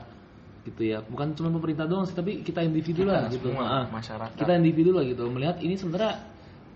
[0.69, 1.01] gitu ya.
[1.01, 3.49] Bukan cuma pemerintah doang sih tapi kita individu lah gitu.
[3.58, 4.38] Ah, masyarakat.
[4.38, 5.25] kita individu lah gitu.
[5.27, 6.21] Melihat ini sebenarnya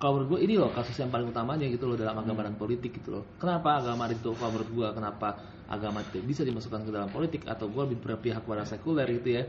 [0.01, 2.99] kalau menurut gue ini loh kasus yang paling utamanya gitu loh dalam agama dan politik
[2.99, 3.23] gitu loh.
[3.39, 5.39] Kenapa agama itu kalau menurut gue kenapa
[5.71, 7.47] agama itu bisa dimasukkan ke dalam politik?
[7.47, 9.43] Atau gue lebih berpihak pada sekuler gitu ya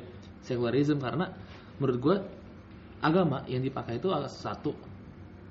[0.46, 1.02] sekularisme?
[1.02, 1.26] Karena
[1.82, 2.16] menurut gue
[3.02, 4.72] agama yang dipakai itu satu.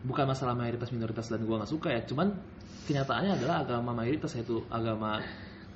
[0.03, 2.01] Bukan masalah mayoritas minoritas dan gue nggak suka ya.
[2.07, 2.31] Cuman
[2.87, 5.23] kenyataannya adalah agama mayoritas yaitu agama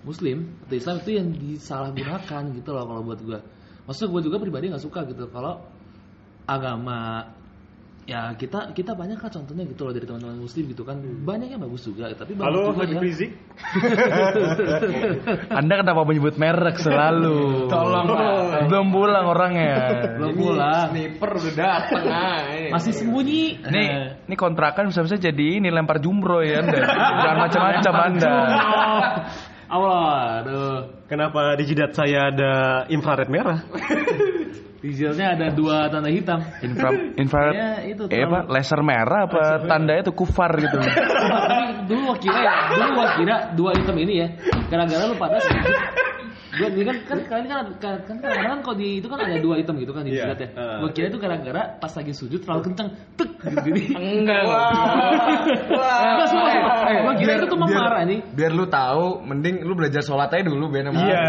[0.07, 3.39] muslim atau Islam itu yang disalahgunakan gitu loh kalau buat gue
[3.83, 5.59] maksudnya gue juga pribadi nggak suka gitu kalau
[6.47, 7.27] agama
[8.07, 10.95] ya kita kita banyak kan contohnya gitu loh dari teman-teman muslim gitu kan
[11.27, 13.35] banyak yang bagus juga tapi Halo, juga Habib Rizik.
[15.59, 17.67] Anda kenapa menyebut merek selalu?
[17.67, 18.07] Tolong
[18.71, 19.75] Belum pulang orangnya.
[20.23, 23.87] belum pulang sniper udah dateng aja masih sembunyi Nih,
[24.23, 26.79] ini kontrakan bisa-bisa jadi ini lempar jumroh ya Anda.
[26.87, 28.35] Jangan macam-macam Anda.
[29.67, 30.03] Allah
[30.43, 30.77] aduh.
[31.07, 32.53] Kenapa di jidat saya ada
[32.87, 33.63] infrared merah?
[34.81, 36.39] di jailnya ada dua tanda hitam.
[36.63, 36.89] Infra,
[37.21, 38.47] infrared Ya, itu eh apa?
[38.47, 39.41] terlalu- laser merah apa?
[39.65, 40.77] Tandanya tuh kufar gitu.
[41.51, 44.27] tapi dulu gua kira ya dulu gua kira dua hitam ini ya.
[44.67, 45.37] Gara-gara lu pada
[46.57, 49.37] Gua ini kan kan kalian kan kan kan kan, kan kalau di itu kan ada
[49.37, 50.33] dua item gitu kan di Iya.
[50.33, 50.49] jidat ya.
[50.57, 50.77] Heeh.
[50.81, 53.81] Gua kira itu gara-gara pas lagi sujud terlalu kenceng, tek gitu jadi.
[53.93, 54.41] Enggak.
[54.41, 56.75] Enggak sumpah, sumpah.
[57.05, 58.19] Gua kira itu tuh memarah nih.
[58.33, 61.23] Biar lu tahu, mending lu belajar sholat aja dulu biar sama Iya.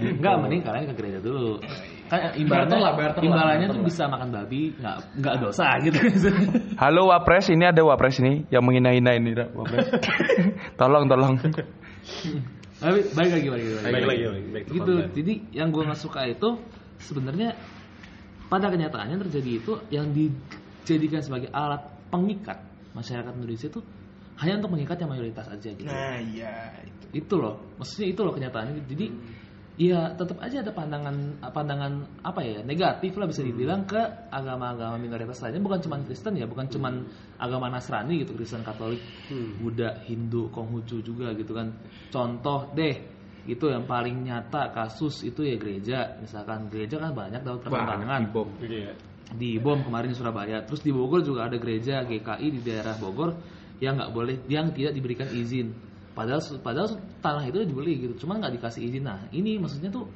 [0.00, 0.12] gitu.
[0.18, 1.60] Enggak, mending kalian ke gereja dulu.
[2.06, 5.98] Kan imbalannya lah, imbalannya tuh bisa makan babi, enggak enggak dosa gitu.
[6.82, 9.90] Halo Wapres, ini ada Wapres ini yang menghina-hina ini, Wapres.
[10.80, 11.34] tolong, tolong.
[12.76, 13.66] Balik lagi, balik lagi.
[13.88, 14.66] Baik lagi, baik, baik.
[14.68, 16.48] gitu jadi yang gue nggak suka itu
[17.00, 17.56] sebenarnya
[18.46, 22.60] pada kenyataannya terjadi itu yang dijadikan sebagai alat pengikat
[22.92, 23.80] masyarakat Indonesia itu
[24.36, 26.76] hanya untuk mengikat yang mayoritas aja gitu Nah, iya.
[27.16, 29.06] itu loh maksudnya itu loh kenyataannya jadi
[29.76, 31.92] ya tetap aja ada pandangan pandangan
[32.24, 34.00] apa ya negatif lah bisa dibilang ke
[34.32, 35.60] agama-agama minoritas lainnya.
[35.60, 36.88] Bukan cuma Kristen ya bukan cuma
[37.36, 39.00] agama Nasrani gitu Kristen Katolik
[39.60, 41.76] Buddha Hindu Konghucu juga gitu kan.
[42.08, 42.96] Contoh deh
[43.46, 46.18] itu yang paling nyata kasus itu ya gereja.
[46.18, 48.22] Misalkan gereja kan banyak dapat perkembangan
[48.66, 48.92] Iya.
[49.26, 50.62] di bom kemarin di Surabaya.
[50.66, 53.34] Terus di Bogor juga ada gereja GKI di daerah Bogor
[53.82, 55.85] yang nggak boleh, yang tidak diberikan izin.
[56.16, 59.04] Padahal padahal tanah itu udah dibeli gitu, cuman nggak dikasih izin.
[59.04, 60.08] Nah ini maksudnya tuh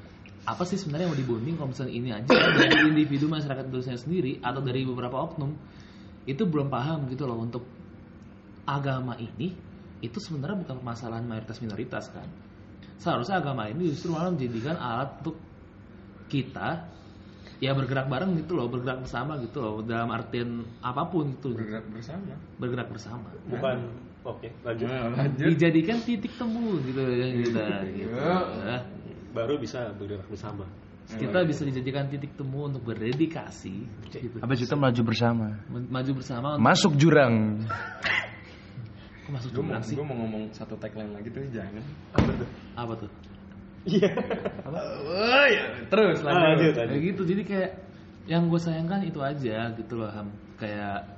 [0.48, 4.40] apa sih sebenarnya yang mau dibonding kalau misalnya ini aja dari individu masyarakat Indonesia sendiri
[4.40, 5.52] atau dari beberapa oknum
[6.24, 7.68] itu belum paham gitu loh untuk
[8.64, 9.52] agama ini
[10.00, 12.24] itu sebenarnya bukan permasalahan mayoritas minoritas kan
[12.96, 15.36] seharusnya agama ini justru malah menjadikan alat untuk
[16.32, 16.88] kita
[17.60, 21.84] ya bergerak bareng gitu loh bergerak bersama gitu loh dalam artian apa pun gitu Bergerak
[21.92, 22.32] bersama.
[22.56, 24.08] bergerak bersama Bukan.
[24.20, 24.84] Oke, lanjut.
[25.34, 28.82] dijadikan titik temu gitu ya kita gitu Nah,
[29.30, 30.66] Baru bisa bergerak bersama.
[31.10, 34.36] kita bisa dijadikan titik temu untuk berdedikasi gitu.
[34.38, 35.46] Habis itu maju bersama.
[35.68, 37.34] Maju bersama untuk Masuk jurang.
[39.24, 41.82] Kok masuk Gue mau, jurang sih gua mau ngomong satu tagline lagi tuh jangan.
[42.74, 43.10] apa tuh
[43.82, 44.12] Iya.
[45.88, 47.00] Terus Ah, lanjut, kayak lanjut.
[47.02, 47.70] gitu jadi kayak
[48.28, 51.08] yang gue sayangkan itu aja gitu loh Ham kayak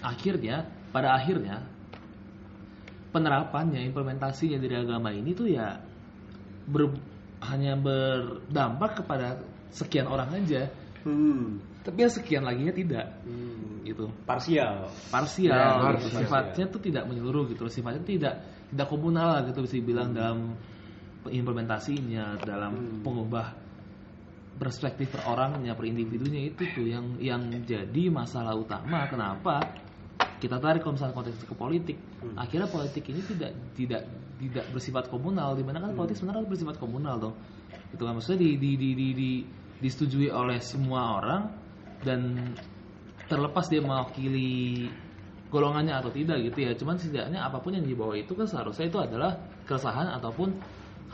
[0.00, 1.66] akhirnya pada akhirnya
[3.12, 5.76] penerapannya implementasinya dari agama ini tuh ya
[6.66, 6.96] ber-
[7.44, 9.38] hanya berdampak kepada
[9.70, 10.68] sekian orang aja
[11.02, 11.58] Hmm.
[11.82, 13.82] tapi yang sekian laginya tidak Hmm.
[13.82, 14.86] gitu Parsial.
[15.10, 15.66] parsial, Ya,
[15.98, 16.08] gitu.
[16.08, 16.20] parsial.
[16.22, 18.34] sifatnya tuh tidak menyeluruh gitu sifatnya tidak
[18.70, 20.54] tidak komunal lah gitu bisa dibilang dalam
[21.26, 23.50] implementasinya dalam pengubah
[24.52, 29.81] perspektif per orangnya per individunya itu tuh yang yang jadi masalah utama kenapa
[30.42, 31.94] kita tarik kalau misalnya konteks ke politik.
[32.34, 34.02] Akhirnya politik ini tidak tidak
[34.42, 37.34] tidak bersifat komunal di mana kan politik sebenarnya bersifat komunal dong.
[37.94, 38.18] Itu kan?
[38.18, 39.44] Maksudnya di, di, di, di, di-
[39.78, 41.42] disetujui oleh semua orang
[42.02, 42.50] dan
[43.30, 44.90] terlepas dia mewakili
[45.46, 46.72] golongannya atau tidak gitu ya.
[46.74, 50.58] Cuman setidaknya apa pun yang dibawa itu kan seharusnya itu adalah keresahan ataupun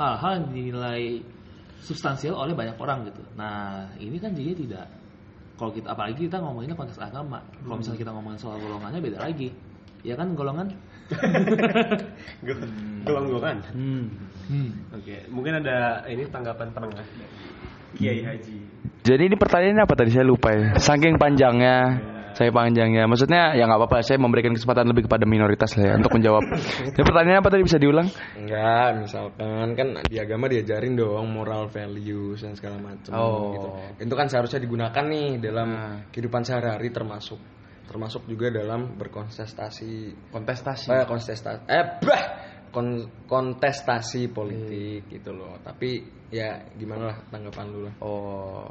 [0.01, 1.21] hal-hal yang dinilai
[1.85, 3.21] substansial oleh banyak orang gitu.
[3.37, 4.87] Nah ini kan jadi tidak
[5.59, 9.51] kalau kita apalagi kita ngomonginnya konteks agama kalau misalnya kita ngomongin soal golongannya beda lagi
[10.07, 10.71] ya kan golongan
[13.09, 13.57] Gelonggongan.
[13.73, 14.71] hmm.
[14.93, 17.05] Oke, mungkin ada ini tanggapan penengah.
[17.97, 18.57] Kiai Haji.
[19.05, 20.77] Jadi ini pertanyaannya apa tadi saya lupa ya.
[20.77, 21.97] Saking panjangnya,
[22.39, 23.11] saya panjangnya.
[23.11, 24.07] Maksudnya ya nggak apa-apa.
[24.07, 26.43] Saya memberikan kesempatan lebih kepada minoritas lah ya untuk menjawab.
[26.95, 28.07] Jadi pertanyaannya apa tadi bisa diulang?
[28.39, 33.51] Enggak, misalkan kan di agama diajarin dong moral values dan segala macam Oh.
[33.53, 33.69] gitu.
[34.07, 35.95] Itu kan seharusnya digunakan nih dalam Nah.
[36.15, 37.43] kehidupan sehari-hari termasuk
[37.85, 40.93] termasuk juga dalam berkontestasi Kontestasi.
[40.93, 42.23] eh kontestasi eh bah
[42.69, 45.57] kon- kontestasi politik gitu loh.
[45.59, 47.95] Tapi ya gimana lah tanggapan lu lah.
[48.05, 48.69] Oh.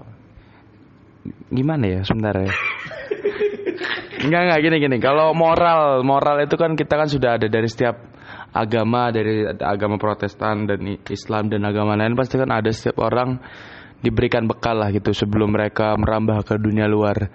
[1.51, 2.51] Gimana ya sebentar ya?
[4.17, 4.97] Enggak enggak gini gini.
[4.97, 8.01] Kalau moral, moral itu kan kita kan sudah ada dari setiap
[8.49, 13.37] agama, dari agama Protestan dan Islam dan agama lain pasti kan ada setiap orang
[14.01, 17.29] diberikan bekal lah gitu sebelum mereka merambah ke dunia luar.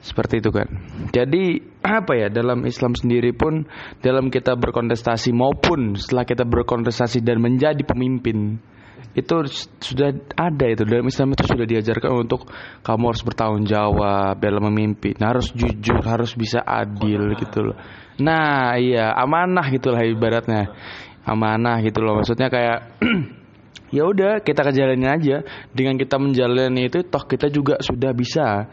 [0.00, 0.68] Seperti itu kan.
[1.12, 1.60] Jadi
[2.00, 3.68] apa ya dalam Islam sendiri pun
[4.00, 8.56] dalam kita berkontestasi maupun setelah kita berkontestasi dan menjadi pemimpin
[9.16, 9.34] itu
[9.80, 10.84] sudah ada itu.
[10.84, 12.52] Dalam Islam itu sudah diajarkan untuk
[12.84, 17.76] kamu harus bertanggung jawab dalam memimpin harus jujur harus bisa adil gitu loh.
[18.20, 20.68] Nah iya amanah gitulah ibaratnya.
[21.24, 22.20] Amanah gitu loh.
[22.20, 23.00] Maksudnya kayak
[23.96, 25.36] ya udah kita kejalanin aja.
[25.72, 28.68] Dengan kita menjalani itu toh kita juga sudah bisa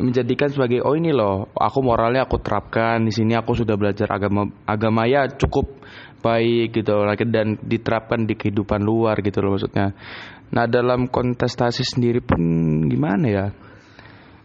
[0.00, 4.48] menjadikan sebagai oh ini loh aku moralnya aku terapkan di sini aku sudah belajar agama
[4.64, 5.84] agama ya cukup
[6.22, 9.92] baik gitu loh dan diterapkan di kehidupan luar gitu loh maksudnya.
[10.52, 12.40] Nah dalam kontestasi sendiri pun
[12.86, 13.46] gimana ya?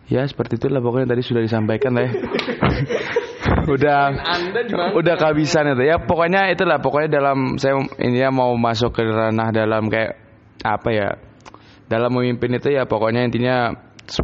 [0.08, 2.12] Ya seperti itulah pokoknya tadi sudah disampaikan lah ya.
[3.68, 4.12] Udah
[4.96, 5.88] udah kehabisan itu.
[5.88, 10.20] Ya pokoknya itulah pokoknya dalam saya ini ya mau masuk ke ranah dalam kayak
[10.64, 11.10] apa ya?
[11.88, 13.72] Dalam memimpin itu ya pokoknya intinya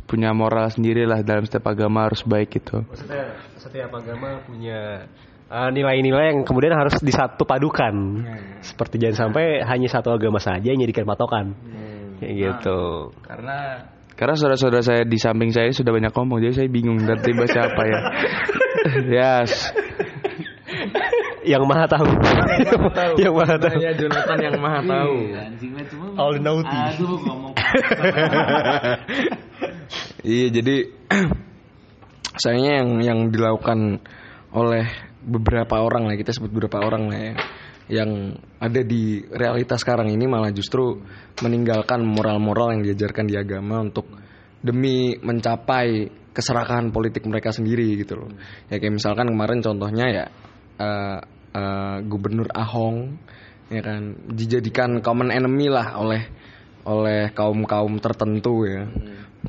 [0.08, 2.88] punya moral sendiri lah dalam setiap agama harus baik gitu.
[2.88, 5.08] Maksudnya setiap agama punya
[5.54, 8.26] uh, nilai-nilai yang kemudian harus disatu padukan.
[8.66, 11.54] Seperti jangan sampai hanya satu agama saja yang jadikan patokan.
[12.18, 13.14] Kayak gitu.
[13.22, 17.46] Karena karena saudara-saudara saya di samping saya sudah banyak ngomong jadi saya bingung dan tiba
[17.46, 18.00] siapa ya.
[19.22, 19.74] yes.
[21.44, 22.08] Yang maha tahu.
[23.20, 23.78] yang maha tahu.
[23.84, 25.18] Ya Jonathan yang maha tahu.
[25.34, 26.80] Anjingnya cuma All naughty.
[26.96, 27.54] Aduh ngomong
[30.24, 30.76] Iya jadi
[32.42, 34.00] sayangnya yang yang dilakukan
[34.56, 34.88] oleh
[35.24, 37.34] beberapa orang lah kita sebut beberapa orang lah ya
[37.92, 41.04] yang ada di realitas sekarang ini malah justru
[41.44, 44.08] meninggalkan moral-moral yang diajarkan di agama untuk
[44.64, 48.32] demi mencapai keserakahan politik mereka sendiri gitu loh.
[48.72, 50.26] Ya kayak misalkan kemarin contohnya ya
[50.80, 51.20] eh,
[51.54, 53.20] eh, Gubernur Ahong
[53.68, 56.24] ya kan dijadikan common enemy lah oleh
[56.84, 58.88] oleh kaum kaum tertentu ya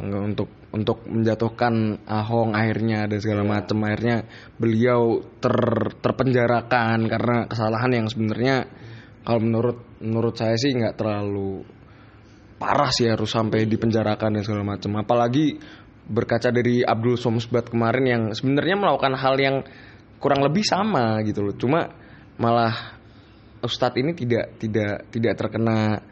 [0.02, 4.26] untuk untuk menjatuhkan Ahong akhirnya dan segala macam akhirnya
[4.58, 5.54] beliau ter
[6.02, 8.56] terpenjarakan karena kesalahan yang sebenarnya
[9.22, 11.62] kalau menurut menurut saya sih nggak terlalu
[12.58, 15.56] parah sih harus sampai dipenjarakan dan segala macam apalagi
[16.04, 19.56] berkaca dari Abdul Somsbat kemarin yang sebenarnya melakukan hal yang
[20.20, 21.56] kurang lebih sama gitu loh.
[21.56, 21.88] Cuma
[22.36, 23.00] malah
[23.64, 26.04] Ustadz ini tidak tidak tidak terkena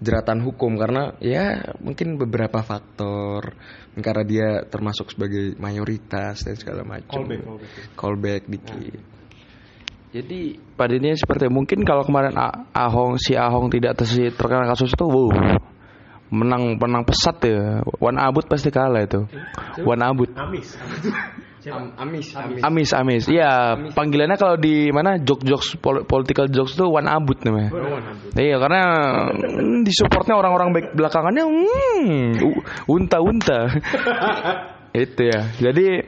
[0.00, 3.52] jeratan hukum karena ya mungkin beberapa faktor
[3.98, 7.26] karena dia termasuk sebagai mayoritas dan segala macam
[7.98, 9.02] callback dikit
[10.10, 12.34] Jadi pada ini seperti mungkin kalau kemarin
[12.74, 13.94] Ahong si Ahong tidak
[14.34, 15.30] terkena kasus itu, wow,
[16.34, 17.82] menang menang pesat ya.
[18.02, 19.26] Wan Abut pasti kalah itu.
[19.86, 20.30] Wan Abut.
[20.34, 20.74] Amis.
[21.68, 23.22] Am- amis amis Amis Amis.
[23.28, 27.76] Iya, panggilannya kalau di mana jok jokes pol- political jokes itu Wan Abut namanya.
[28.32, 28.82] Iya, karena
[29.28, 33.68] mm, di supportnya orang-orang baik belakangannya hmm, u- unta-unta.
[34.96, 35.52] itu ya.
[35.60, 36.00] Jadi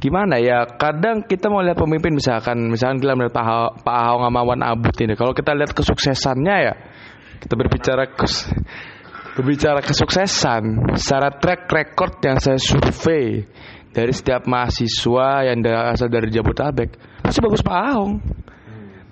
[0.00, 0.64] gimana ya?
[0.64, 3.36] Kadang kita mau lihat pemimpin misalkan misalkan kita melihat
[3.84, 5.12] Pak Ahok sama Wan Abut ini.
[5.12, 6.74] Kalau kita lihat kesuksesannya ya,
[7.44, 8.48] kita berbicara kes,
[9.36, 13.44] berbicara kesuksesan secara track record yang saya survei
[13.96, 18.20] dari setiap mahasiswa yang asal dari Jabodetabek pasti bagus Pak Ahong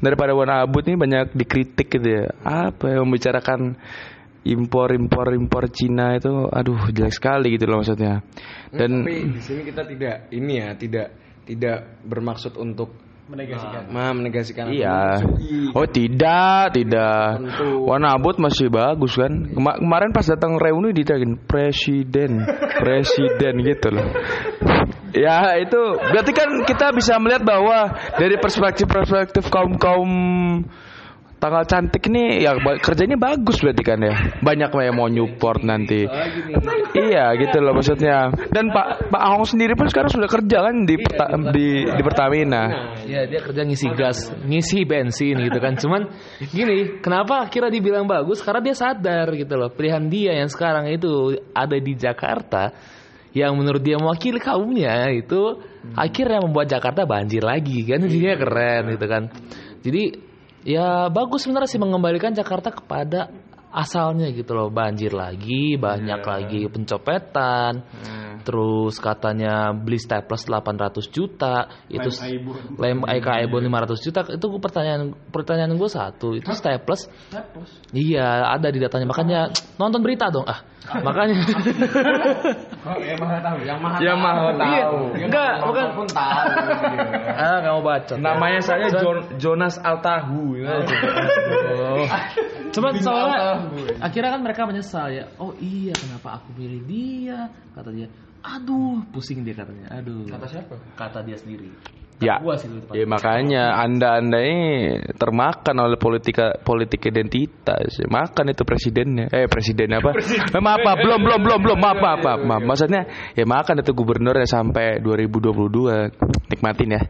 [0.05, 2.29] daripada Wan Abut ini banyak dikritik gitu ya.
[2.45, 3.81] Apa yang membicarakan
[4.45, 8.21] impor impor impor Cina itu aduh jelek sekali gitu loh maksudnya.
[8.69, 11.09] Dan tapi di sini kita tidak ini ya tidak
[11.49, 12.93] tidak bermaksud untuk
[13.25, 13.89] Menegasikan.
[13.89, 15.17] ma menegasikan Iya.
[15.73, 17.41] Oh tidak, tidak.
[17.41, 17.89] Tentu.
[17.89, 19.49] Warna abut masih bagus kan.
[19.49, 22.45] Kema- kemarin pas datang reuni ditagin presiden,
[22.85, 24.13] presiden gitu loh.
[25.17, 30.11] Ya itu berarti kan kita bisa melihat bahwa dari perspektif-perspektif kaum kaum
[31.45, 34.41] tanggal cantik ini ya kerjanya bagus berarti kan ya.
[34.41, 36.09] Banyak yang mau Newport nanti.
[36.97, 38.33] Iya gitu loh maksudnya.
[38.49, 42.97] Dan Pak Pak Ahong sendiri pun sekarang sudah kerja kan di Perta- di di Pertamina.
[43.05, 45.77] Ya dia kerja ngisi gas, ngisi bensin gitu kan.
[45.77, 46.09] Cuman
[46.49, 48.41] gini, kenapa akhirnya dibilang bagus?
[48.41, 49.69] Karena dia sadar gitu loh.
[49.69, 52.73] Pilihan dia yang sekarang itu ada di Jakarta
[53.37, 55.61] yang menurut dia mewakili kaumnya itu
[55.99, 59.23] akhirnya membuat Jakarta banjir lagi kan jadinya keren gitu kan.
[59.85, 60.24] Jadi
[60.65, 63.31] ya bagus sebenarnya sih mengembalikan Jakarta kepada
[63.75, 64.71] asalnya gitu loh.
[64.71, 67.73] Banjir lagi banyak lagi pencopetan
[68.45, 72.09] terus katanya beli staples 800 juta itu
[72.77, 77.09] lem IK Aibon 500 juta itu gua pertanyaan pertanyaan gue satu itu staples.
[77.91, 79.49] Iya ada di datanya makanya
[79.81, 80.61] nonton berita dong ah.
[80.85, 81.33] Makanya.
[82.85, 83.59] Yang maha tahu?
[83.65, 85.01] Yang maha Yang maha Iya, tahu.
[85.17, 85.87] enggak bukan.
[85.97, 86.49] pun tahu.
[87.41, 88.87] Ah nggak mau baca Namanya saya
[89.41, 90.61] Jonas Altahu.
[90.61, 92.05] Oh.
[92.75, 93.65] Cuman soalnya
[94.05, 95.25] akhirnya kan mereka menyesal ya.
[95.41, 97.49] Oh iya kenapa aku pilih dia?
[97.73, 98.13] Kata dia.
[98.45, 99.89] Aduh, pusing dia katanya.
[99.97, 100.29] Aduh.
[100.29, 100.77] Kata siapa?
[100.93, 101.73] Kata dia sendiri.
[102.23, 102.95] Ya, Gua sih itu.
[102.95, 107.99] ya makanya anda anda ini termakan oleh politika politik identitas.
[108.07, 109.27] Makan itu presidennya.
[109.35, 110.15] Eh presiden apa?
[110.55, 112.41] Eh, maaf, maaf, belum belum belum belum maaf maaf maaf.
[112.47, 112.63] maaf.
[112.63, 113.03] Maksudnya
[113.35, 116.55] ya makan itu gubernurnya sampai 2022.
[116.55, 117.03] Nikmatin ya.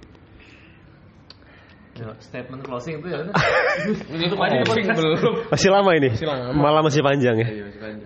[1.94, 3.22] Statement closing itu ya.
[4.18, 5.34] itu aja paling belum.
[5.46, 6.10] Masih lama ini.
[6.58, 7.48] Malah masih panjang ya.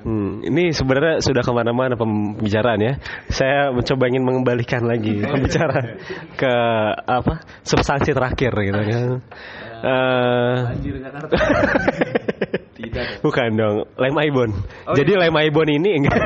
[0.04, 2.92] Hmm, ini sebenarnya sudah ke mana-mana pembicaraan ya.
[3.32, 5.96] Saya mencoba ingin mengembalikan lagi pembicaraan
[6.36, 6.54] ke
[7.00, 9.08] apa substansi terakhir gitu kan.
[9.78, 11.36] Eh, Anjir Jakarta.
[13.24, 14.50] Bukan dong, lem Aibon.
[14.94, 16.18] Jadi lem Aibon ini enggak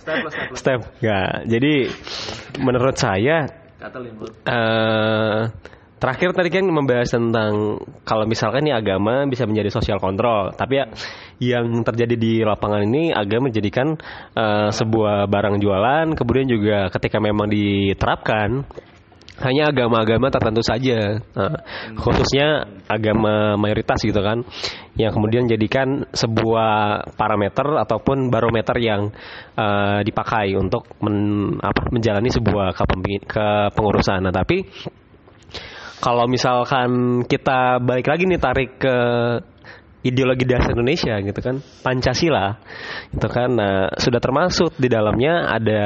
[0.00, 0.58] Staples, staples.
[0.58, 1.32] step enggak.
[1.46, 1.74] Jadi
[2.64, 3.46] menurut saya
[3.80, 4.32] Kata limbut.
[6.00, 7.76] Terakhir tadi kan membahas tentang
[8.08, 10.88] kalau misalkan nih agama bisa menjadi sosial kontrol, tapi ya
[11.40, 14.00] yang terjadi di lapangan ini agama menjadikan
[14.34, 18.64] uh, sebuah barang jualan, kemudian juga ketika memang diterapkan
[19.40, 21.64] hanya agama-agama tertentu saja, nah,
[21.96, 24.44] khususnya agama mayoritas gitu kan,
[25.00, 29.08] yang kemudian jadikan sebuah parameter ataupun barometer yang
[29.56, 34.28] uh, dipakai untuk men, apa, menjalani sebuah kepengurusan.
[34.28, 34.60] Nah, tapi
[36.00, 38.96] kalau misalkan kita balik lagi nih tarik ke
[40.00, 42.56] ideologi dasar Indonesia gitu kan Pancasila
[43.12, 43.52] itu kan.
[43.52, 45.84] Nah, sudah termasuk di dalamnya ada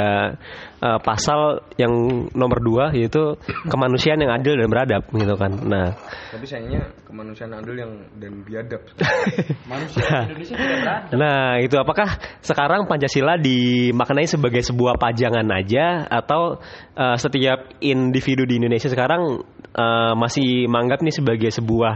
[0.85, 1.93] uh, pasal yang
[2.37, 3.41] nomor dua yaitu
[3.73, 5.53] kemanusiaan yang adil dan beradab gitu kan.
[5.65, 5.97] Nah,
[6.29, 8.83] tapi sayangnya kemanusiaan adil yang dan biadab.
[9.73, 11.17] Manusia nah, Indonesia tidak beradab.
[11.17, 12.09] Nah, itu apakah
[12.45, 16.61] sekarang Pancasila dimaknai sebagai sebuah pajangan aja atau
[16.95, 19.41] uh, setiap individu di Indonesia sekarang
[19.73, 21.93] uh, masih menganggap ini sebagai sebuah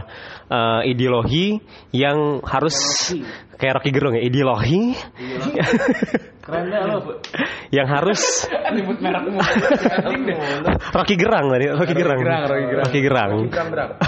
[0.49, 1.61] uh, ideologi
[1.93, 2.75] yang harus
[3.59, 5.59] kayak Rocky Gerung ya ideologi, ideologi.
[6.49, 7.21] keren lo?
[7.69, 8.21] Yang harus.
[8.75, 9.23] Nyebut merek
[10.93, 12.19] Rocky Gerang tadi Rocky Gerang.
[12.19, 13.31] Rocky Gerang.
[13.37, 13.91] Rocky Gerang.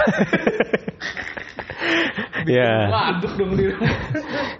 [2.41, 2.89] Ya.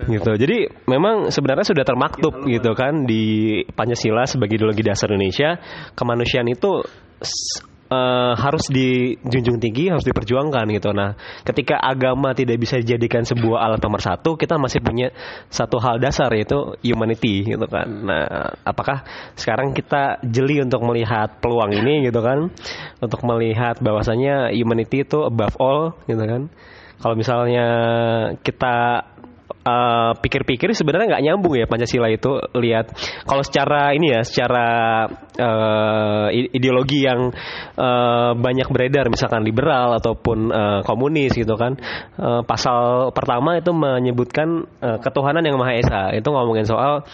[0.05, 0.31] Gitu.
[0.37, 5.57] Jadi memang sebenarnya sudah termaktub gitu kan di Pancasila sebagai ideologi dasar Indonesia.
[5.97, 6.85] Kemanusiaan itu
[7.91, 10.95] uh, harus dijunjung tinggi, harus diperjuangkan gitu.
[10.95, 15.11] Nah, ketika agama tidak bisa dijadikan sebuah alat nomor satu, kita masih punya
[15.51, 17.87] satu hal dasar yaitu humanity gitu kan.
[17.87, 19.03] Nah, apakah
[19.35, 22.47] sekarang kita jeli untuk melihat peluang ini gitu kan,
[23.03, 26.47] untuk melihat bahwasanya humanity itu above all gitu kan.
[27.01, 27.67] Kalau misalnya
[28.45, 29.09] kita
[29.65, 32.93] uh, pikir-pikir sebenarnya nggak nyambung ya Pancasila itu lihat
[33.25, 34.67] kalau secara ini ya secara
[35.37, 37.29] uh, ideologi yang
[37.77, 41.77] uh, banyak beredar misalkan liberal ataupun uh, komunis gitu kan
[42.17, 47.05] uh, pasal pertama itu menyebutkan uh, ketuhanan yang maha esa itu ngomongin soal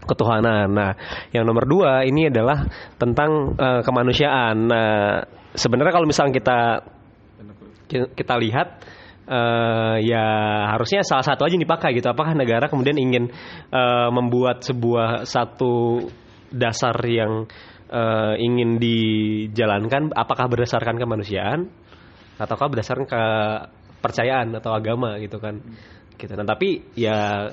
[0.00, 0.72] ketuhanan.
[0.72, 0.96] Nah,
[1.30, 2.64] yang nomor dua ini adalah
[2.96, 4.56] tentang uh, kemanusiaan.
[4.64, 5.22] Nah,
[5.52, 6.60] sebenarnya kalau misalnya kita
[7.90, 8.80] kita lihat
[9.30, 10.26] uh, ya
[10.74, 12.10] harusnya salah satu aja dipakai gitu.
[12.10, 13.30] Apakah negara kemudian ingin
[13.70, 16.04] uh, membuat sebuah satu
[16.50, 17.46] dasar yang
[17.94, 21.70] uh, ingin dijalankan apakah berdasarkan kemanusiaan
[22.42, 25.62] ataukah berdasarkan kepercayaan atau agama gitu kan.
[26.18, 26.32] Gitu.
[26.36, 27.48] Nah, tapi ya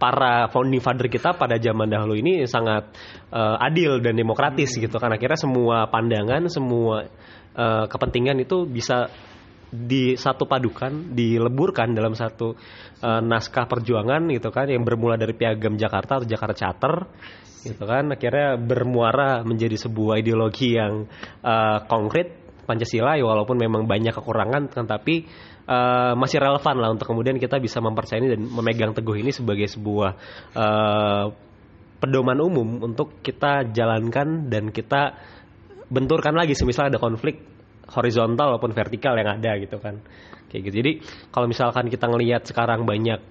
[0.00, 2.88] para founding father kita pada zaman dahulu ini sangat
[3.30, 7.04] uh, adil dan demokratis gitu kan akhirnya semua pandangan semua
[7.52, 9.12] uh, kepentingan itu bisa
[9.70, 12.58] di satu padukan dileburkan dalam satu
[13.06, 16.94] uh, naskah perjuangan gitu kan yang bermula dari piagam Jakarta atau Jakarta Charter
[17.62, 18.10] gitu kan.
[18.10, 21.06] Akhirnya bermuara menjadi sebuah ideologi yang
[21.46, 25.26] uh, konkret Pancasila ya walaupun memang banyak kekurangan kan tapi
[25.66, 30.10] uh, masih relevan lah untuk kemudian kita bisa mempercayai dan memegang teguh ini sebagai sebuah
[30.54, 31.24] uh,
[31.98, 35.18] pedoman umum untuk kita jalankan dan kita
[35.90, 36.54] benturkan lagi.
[36.54, 37.49] Semisal ada konflik
[37.94, 39.98] horizontal maupun vertikal yang ada gitu kan.
[40.50, 40.74] Kayak gitu.
[40.82, 40.92] Jadi
[41.30, 43.22] kalau misalkan kita ngelihat sekarang banyak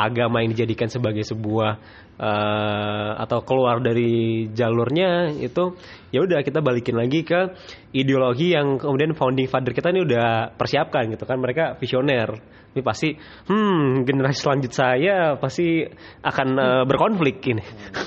[0.00, 1.76] agama yang dijadikan sebagai sebuah
[2.16, 5.76] uh, atau keluar dari jalurnya itu
[6.08, 7.52] ya udah kita balikin lagi ke
[7.92, 11.36] ideologi yang kemudian founding father kita ini udah persiapkan gitu kan.
[11.36, 12.32] Mereka visioner.
[12.70, 13.10] Ini pasti
[13.50, 15.82] hmm generasi selanjut saya pasti
[16.22, 17.64] akan uh, berkonflik ini.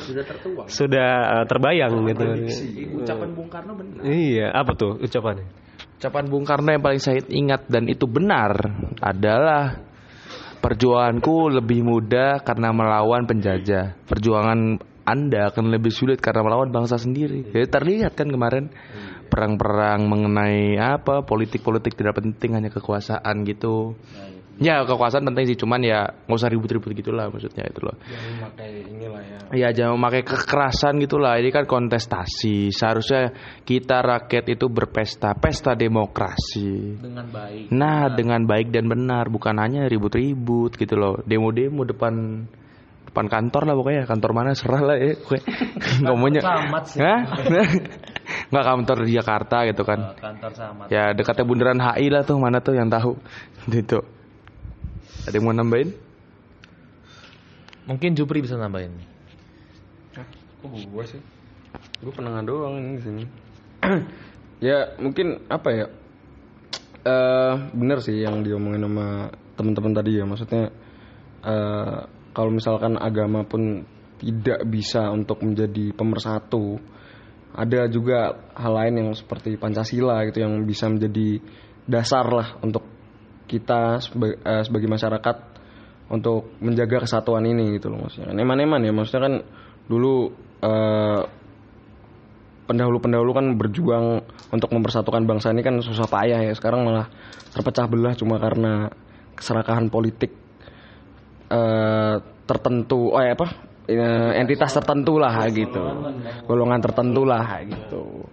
[0.07, 0.67] Sudah tertuang.
[0.81, 2.25] Sudah uh, terbayang gitu.
[3.03, 4.01] ucapan Bung Karno benar.
[4.07, 5.62] Iya apa tuh ucapannya
[6.03, 8.51] Ucapan Bung Karno yang paling saya ingat dan itu benar
[8.99, 9.79] adalah
[10.59, 14.03] perjuanganku lebih mudah karena melawan penjajah.
[14.03, 17.47] Perjuangan Anda akan lebih sulit karena melawan bangsa sendiri.
[17.47, 18.67] Jadi terlihat kan kemarin
[19.31, 23.95] perang-perang mengenai apa politik-politik tidak penting hanya kekuasaan gitu.
[24.61, 27.97] Ya kekuasaan penting sih, cuman ya nggak usah ribut-ribut gitulah maksudnya itu loh.
[28.05, 29.37] Jangan memakai inilah ya.
[29.53, 31.33] Iya jangan memakai kekerasan gitulah.
[31.41, 32.69] Ini kan kontestasi.
[32.69, 33.33] Seharusnya
[33.65, 37.01] kita rakyat itu berpesta, pesta demokrasi.
[37.01, 37.73] Dengan baik.
[37.73, 38.17] Nah benar.
[38.17, 41.17] dengan baik dan benar, bukan hanya ribut-ribut gitu loh.
[41.25, 42.45] Demo-demo depan
[43.13, 45.13] depan kantor lah pokoknya kantor mana serah lah ya
[46.01, 46.41] ngomongnya
[48.49, 52.57] nggak kantor di Jakarta gitu kan kantor sama ya dekatnya bundaran HI lah tuh mana
[52.65, 53.13] tuh yang tahu
[53.75, 54.01] gitu
[55.23, 55.89] ada yang mau nambahin?
[57.83, 59.07] Mungkin Jupri bisa nambahin nih.
[60.19, 60.27] Hah,
[60.63, 61.21] kok gue sih?
[61.99, 63.23] Gue penengah doang ini sini.
[64.67, 65.87] ya mungkin apa ya?
[67.03, 69.07] Uh, bener sih yang diomongin sama
[69.59, 70.23] teman-teman tadi ya.
[70.23, 70.71] Maksudnya
[71.43, 73.83] uh, kalau misalkan agama pun
[74.23, 76.79] tidak bisa untuk menjadi pemersatu,
[77.53, 81.43] ada juga hal lain yang seperti Pancasila gitu yang bisa menjadi
[81.83, 82.92] dasar lah untuk
[83.53, 84.01] kita
[84.41, 85.37] eh, sebagai masyarakat
[86.09, 88.33] untuk menjaga kesatuan ini gitu loh maksudnya.
[88.33, 89.35] Eman-eman ya maksudnya kan
[89.85, 90.33] dulu
[90.65, 91.21] eh,
[92.65, 94.05] pendahulu-pendahulu kan berjuang
[94.49, 96.53] untuk mempersatukan bangsa ini kan susah payah ya.
[96.57, 97.05] Sekarang malah
[97.53, 98.89] terpecah belah cuma karena
[99.37, 100.33] keserakahan politik
[101.53, 102.15] eh,
[102.49, 103.13] tertentu.
[103.13, 103.47] Oh ya apa?
[104.39, 105.83] Entitas tertentu lah gitu.
[106.49, 108.25] Golongan tertentu lah gitu.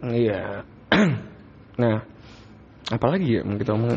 [0.00, 0.64] Iya.
[1.82, 1.96] nah,
[2.90, 3.94] apalagi ya kita omong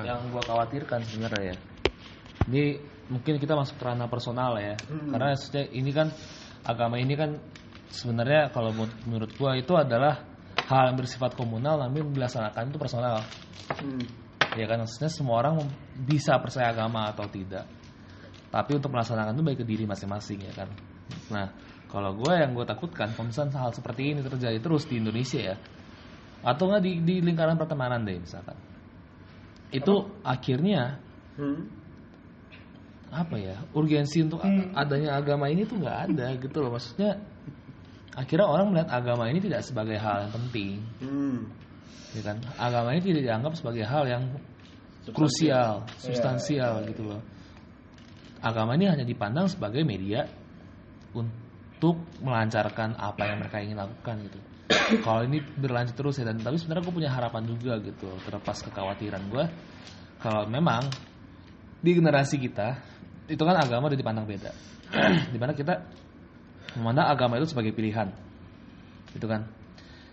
[0.00, 1.56] yang gua khawatirkan sebenarnya ya.
[2.48, 2.64] Ini
[3.12, 4.76] mungkin kita masuk ke ranah personal ya.
[4.86, 6.08] Karena maksudnya ini kan
[6.66, 7.36] agama ini kan
[7.92, 8.74] sebenarnya kalau
[9.06, 10.24] menurut, gua itu adalah
[10.66, 13.22] hal yang bersifat komunal namun dilaksanakan itu personal.
[14.56, 15.64] Ya kan maksudnya semua orang
[15.94, 17.68] bisa percaya agama atau tidak.
[18.48, 20.68] Tapi untuk melaksanakan itu baik ke diri masing-masing ya kan.
[21.32, 21.46] Nah
[21.86, 25.56] kalau gue yang gue takutkan kalau misalnya hal seperti ini terjadi terus di Indonesia ya
[26.42, 28.56] atau nggak di, di lingkaran pertemanan deh misalkan.
[29.70, 31.00] Itu akhirnya
[33.12, 36.74] apa ya urgensi untuk a- adanya agama ini tuh nggak ada gitu loh.
[36.74, 37.16] Maksudnya
[38.12, 40.70] akhirnya orang melihat agama ini tidak sebagai hal yang penting.
[42.16, 42.36] Ya kan?
[42.56, 44.22] Agama ini tidak dianggap sebagai hal yang
[45.12, 47.22] krusial substansial gitu loh.
[48.40, 50.24] Agama ini hanya dipandang sebagai media
[51.12, 54.38] untuk melancarkan apa yang mereka ingin lakukan gitu
[55.06, 59.22] kalau ini berlanjut terus ya dan tapi sebenarnya gue punya harapan juga gitu terlepas kekhawatiran
[59.30, 59.44] gue
[60.18, 60.90] kalau memang
[61.80, 62.96] di generasi kita
[63.26, 64.50] itu kan agama udah dipandang beda.
[65.34, 65.82] Di mana kita
[66.78, 68.10] memandang agama itu sebagai pilihan.
[69.14, 69.50] Itu kan?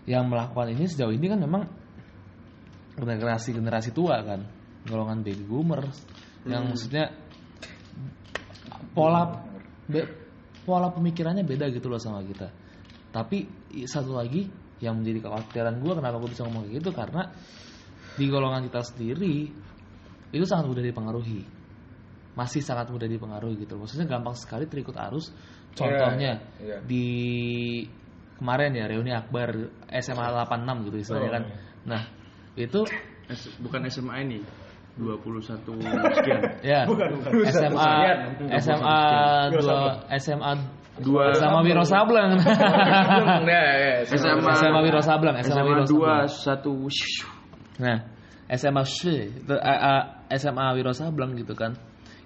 [0.04, 1.62] Yang melakukan ini sejauh ini kan memang
[2.98, 4.44] generasi generasi tua kan.
[4.84, 6.04] Golongan baby boomers
[6.44, 7.08] yang maksudnya
[8.92, 9.48] pola
[9.88, 10.12] be-
[10.68, 12.52] pola pemikirannya beda gitu loh sama kita
[13.14, 13.46] tapi
[13.86, 14.50] satu lagi
[14.82, 17.30] yang menjadi kekhawatiran gue kenapa gue bisa ngomong kayak gitu karena
[18.18, 19.54] di golongan kita sendiri
[20.34, 21.46] itu sangat mudah dipengaruhi.
[22.34, 25.30] Masih sangat mudah dipengaruhi gitu maksudnya gampang sekali terikut arus.
[25.78, 26.82] Contohnya iya.
[26.82, 27.06] di
[28.38, 31.44] kemarin ya reuni akbar SMA 86 gitu istilahnya kan.
[31.86, 32.02] nah
[32.58, 32.82] itu
[33.62, 34.38] bukan SMA ini
[34.98, 35.62] 21
[36.18, 36.40] sekian.
[36.62, 36.86] ya
[37.50, 37.92] SMA
[38.62, 39.00] SMA
[39.58, 40.52] dua SMA
[40.94, 42.38] Dua SMA Wiro Sableng.
[44.06, 46.86] SMA SMA Wiro Sableng SMA SMA Wiro dua satu
[47.82, 47.98] Nah,
[48.54, 50.02] SMA itu, eh, eh,
[50.38, 51.74] SMA Wiro Sableng gitu kan.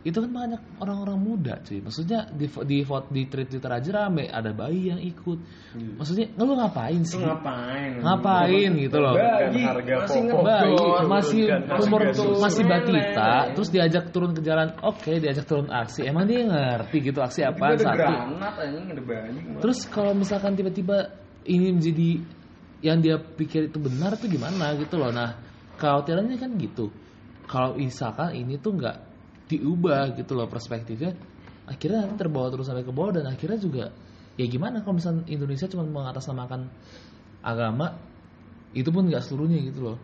[0.06, 1.82] Itu kan banyak orang-orang muda cuy.
[1.82, 5.38] Maksudnya di di vote di Twitter aja rame, ada bayi yang ikut.
[5.98, 7.18] Maksudnya lu ngapain sih?
[7.18, 7.98] ngapain?
[7.98, 9.18] Ngapain gitu loh.
[9.18, 10.78] masih Bayi
[11.10, 11.42] masih
[11.82, 12.00] umur
[12.38, 14.70] masih batita, terus diajak turun ke jalan.
[14.86, 16.06] Oke, diajak turun aksi.
[16.06, 18.12] Emang dia ngerti gitu aksi apa satu.
[19.58, 21.10] Terus kalau misalkan tiba-tiba
[21.42, 22.22] ini menjadi
[22.86, 25.10] yang dia pikir itu benar itu gimana gitu loh.
[25.10, 25.34] Nah,
[25.74, 26.94] kekhawatirannya kan gitu.
[27.48, 29.07] Kalau misalkan ini tuh nggak
[29.48, 31.16] diubah gitu loh perspektifnya,
[31.64, 33.84] akhirnya nanti terbawa terus sampai ke bawah dan akhirnya juga
[34.38, 36.70] ya gimana kalau misalkan Indonesia cuma mengatasnamakan
[37.42, 37.98] agama
[38.76, 39.98] itu pun nggak seluruhnya gitu loh.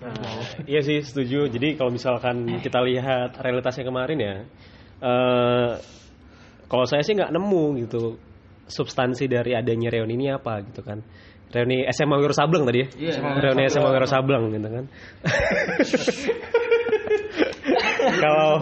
[0.00, 0.14] Nah,
[0.64, 1.48] iya sih setuju.
[1.52, 4.34] Jadi kalau misalkan kita lihat realitasnya kemarin ya,
[5.04, 5.70] eh
[6.70, 8.16] kalau saya sih nggak nemu gitu
[8.70, 11.02] substansi dari adanya reuni ini apa gitu kan.
[11.50, 12.88] Reuni SMA Wiro Sableng tadi ya.
[13.18, 14.84] reuni SMA Wiro Sableng gitu kan.
[18.20, 18.52] Kalau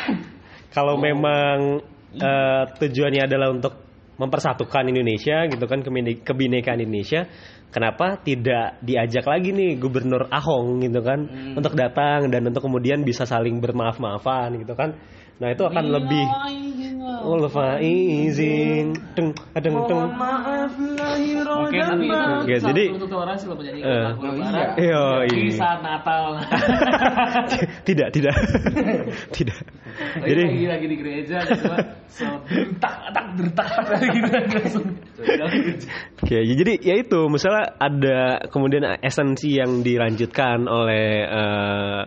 [0.76, 1.80] kalau memang
[2.18, 3.74] eh, tujuannya adalah untuk
[4.20, 7.24] mempersatukan Indonesia gitu kan kebine- kebinekaan Indonesia
[7.72, 11.24] kenapa tidak diajak lagi nih Gubernur Ahong gitu kan
[11.56, 14.92] untuk datang dan untuk kemudian bisa saling bermaaf-maafan gitu kan
[15.40, 16.24] nah itu akan lebih
[17.20, 17.36] Oh,
[17.76, 18.96] izin.
[19.12, 20.00] Deng deng deng
[21.60, 24.68] Oke, tapi itu Oke, satu jadi- bentuk toleransi loh menyanyikan Eh, lagu Lebaran.
[24.80, 25.52] iya, Di iya.
[25.52, 26.22] saat Natal.
[27.88, 28.34] tidak tidak.
[29.36, 29.58] Tidak.
[30.00, 31.76] Jadi jadi lagi lagi di gereja cuma
[32.08, 34.86] so dertak tak dertak tak gitu langsung.
[36.24, 37.20] Oke, ya jadi ya itu.
[37.28, 38.18] Misalnya ada
[38.48, 42.02] kemudian esensi yang dilanjutkan oleh eh,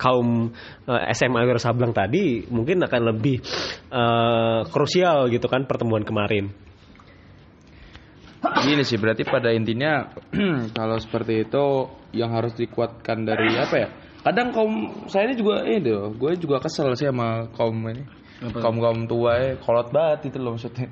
[0.00, 0.48] kaum
[0.88, 3.36] eh, SMA Wiro Sableng tadi mungkin akan lebih
[3.92, 6.48] eh, krusial gitu kan pertemuan kemarin.
[8.40, 10.08] Gini sih berarti pada intinya
[10.78, 13.88] kalau seperti itu yang harus dikuatkan dari apa ya?
[14.20, 14.72] Kadang kaum
[15.08, 18.04] saya ini juga ini tuh, gue juga kesel sih sama kaum ini.
[18.40, 20.88] Kaum kaum tua ya, kolot banget itu loh maksudnya.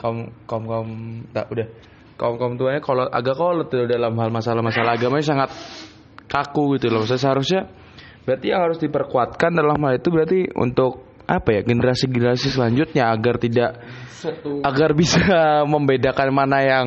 [0.00, 0.88] Kaum kaum kaum
[1.36, 1.68] tak udah.
[2.16, 5.50] Kaum kaum tuanya kalau agak kolot dalam hal masalah-masalah agamanya sangat
[6.28, 7.04] kaku gitu loh.
[7.04, 7.60] Maksudnya seharusnya
[8.30, 13.82] berarti yang harus diperkuatkan dalam hal itu berarti untuk apa ya generasi-generasi selanjutnya agar tidak
[14.62, 15.22] agar bisa
[15.72, 16.86] membedakan mana yang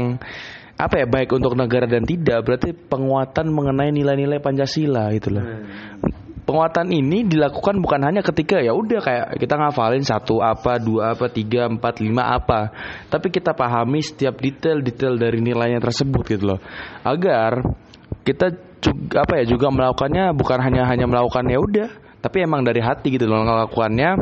[0.80, 5.44] apa ya baik untuk negara dan tidak berarti penguatan mengenai nilai-nilai Pancasila gitu loh.
[6.44, 11.32] Penguatan ini dilakukan bukan hanya ketika ya udah kayak kita ngafalin satu apa, dua apa,
[11.32, 12.68] tiga, empat, lima apa,
[13.08, 16.60] tapi kita pahami setiap detail-detail dari nilainya tersebut gitu loh.
[17.08, 17.64] Agar
[18.28, 22.84] kita juga apa ya juga melakukannya bukan hanya hanya melakukan ya udah, tapi emang dari
[22.84, 24.20] hati gitu loh melakukannya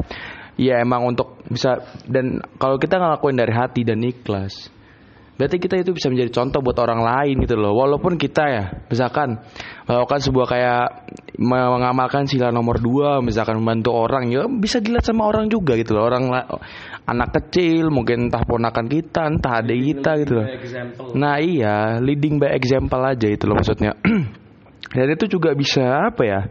[0.62, 4.70] ya emang untuk bisa dan kalau kita ngelakuin dari hati dan ikhlas
[5.41, 7.74] berarti kita itu bisa menjadi contoh buat orang lain gitu loh.
[7.74, 9.41] Walaupun kita ya misalkan
[9.89, 10.86] melakukan sebuah kayak
[11.41, 16.05] mengamalkan sila nomor dua misalkan membantu orang ya bisa dilihat sama orang juga gitu loh.
[16.05, 16.30] Orang
[17.09, 20.47] anak kecil mungkin entah ponakan kita entah adik kita gitu loh.
[21.18, 23.97] Nah iya leading by example aja itu loh maksudnya
[24.92, 26.42] dan itu juga bisa apa ya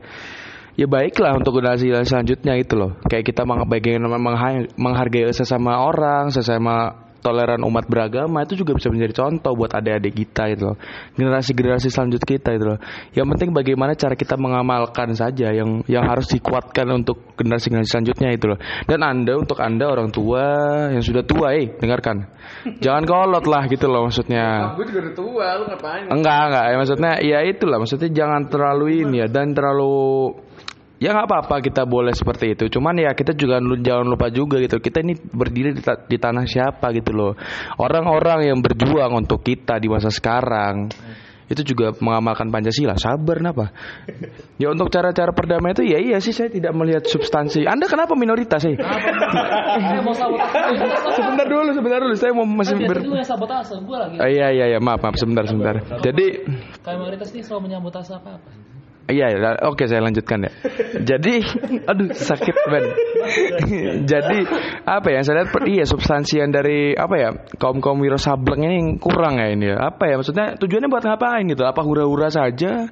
[0.80, 2.96] ya baiklah untuk generasi selanjutnya itu loh.
[3.04, 8.88] Kayak kita meng- bagaimana mengha- menghargai sesama orang sesama toleran umat beragama itu juga bisa
[8.88, 10.76] menjadi contoh buat adik-adik kita itu loh.
[11.14, 12.78] Generasi-generasi selanjutnya kita itu loh.
[13.12, 18.50] Yang penting bagaimana cara kita mengamalkan saja yang yang harus dikuatkan untuk generasi-generasi selanjutnya itu
[18.50, 18.58] loh.
[18.88, 20.44] Dan anda untuk anda orang tua
[20.90, 22.26] yang sudah tua eh dengarkan.
[22.80, 24.74] Jangan kolot lah gitu loh maksudnya.
[24.74, 26.04] Gue juga udah tua lu ngapain?
[26.10, 26.64] Enggak, enggak.
[26.66, 27.78] Ya, maksudnya ya itulah.
[27.78, 29.94] Maksudnya jangan terlalu ini ya dan terlalu
[31.00, 32.68] ya nggak apa-apa kita boleh seperti itu.
[32.68, 34.78] Cuman ya kita juga jangan lupa juga gitu.
[34.78, 37.32] Kita ini berdiri di, ta- di tanah siapa gitu loh.
[37.80, 40.92] Orang-orang yang berjuang untuk kita di masa sekarang
[41.50, 42.94] itu juga mengamalkan Pancasila.
[42.94, 43.74] Sabar kenapa?
[44.54, 47.66] Ya untuk cara-cara perdamaian itu ya iya sih saya tidak melihat substansi.
[47.66, 48.78] Anda kenapa minoritas sih?
[48.78, 50.70] Sabotase.
[51.18, 52.14] sebentar dulu, sebentar dulu.
[52.14, 54.16] Saya mau masih ber sabotase lagi.
[54.22, 55.82] Oh, iya iya iya maaf maaf sebentar sebentar.
[55.98, 56.46] Jadi
[56.86, 58.69] Kayak mayoritas ini selalu menyabotase apa-apa.
[59.10, 60.52] Iya, ya, oke saya lanjutkan ya.
[61.10, 61.42] Jadi,
[61.84, 62.84] aduh sakit ben.
[64.10, 64.38] Jadi
[64.86, 65.20] apa ya?
[65.26, 69.50] Saya lihat iya substansi yang dari apa ya kaum kaum wiro sableng ini kurang ya
[69.50, 69.90] ini ya.
[69.90, 71.66] Apa ya maksudnya tujuannya buat ngapain gitu?
[71.66, 72.88] Apa hura-hura saja?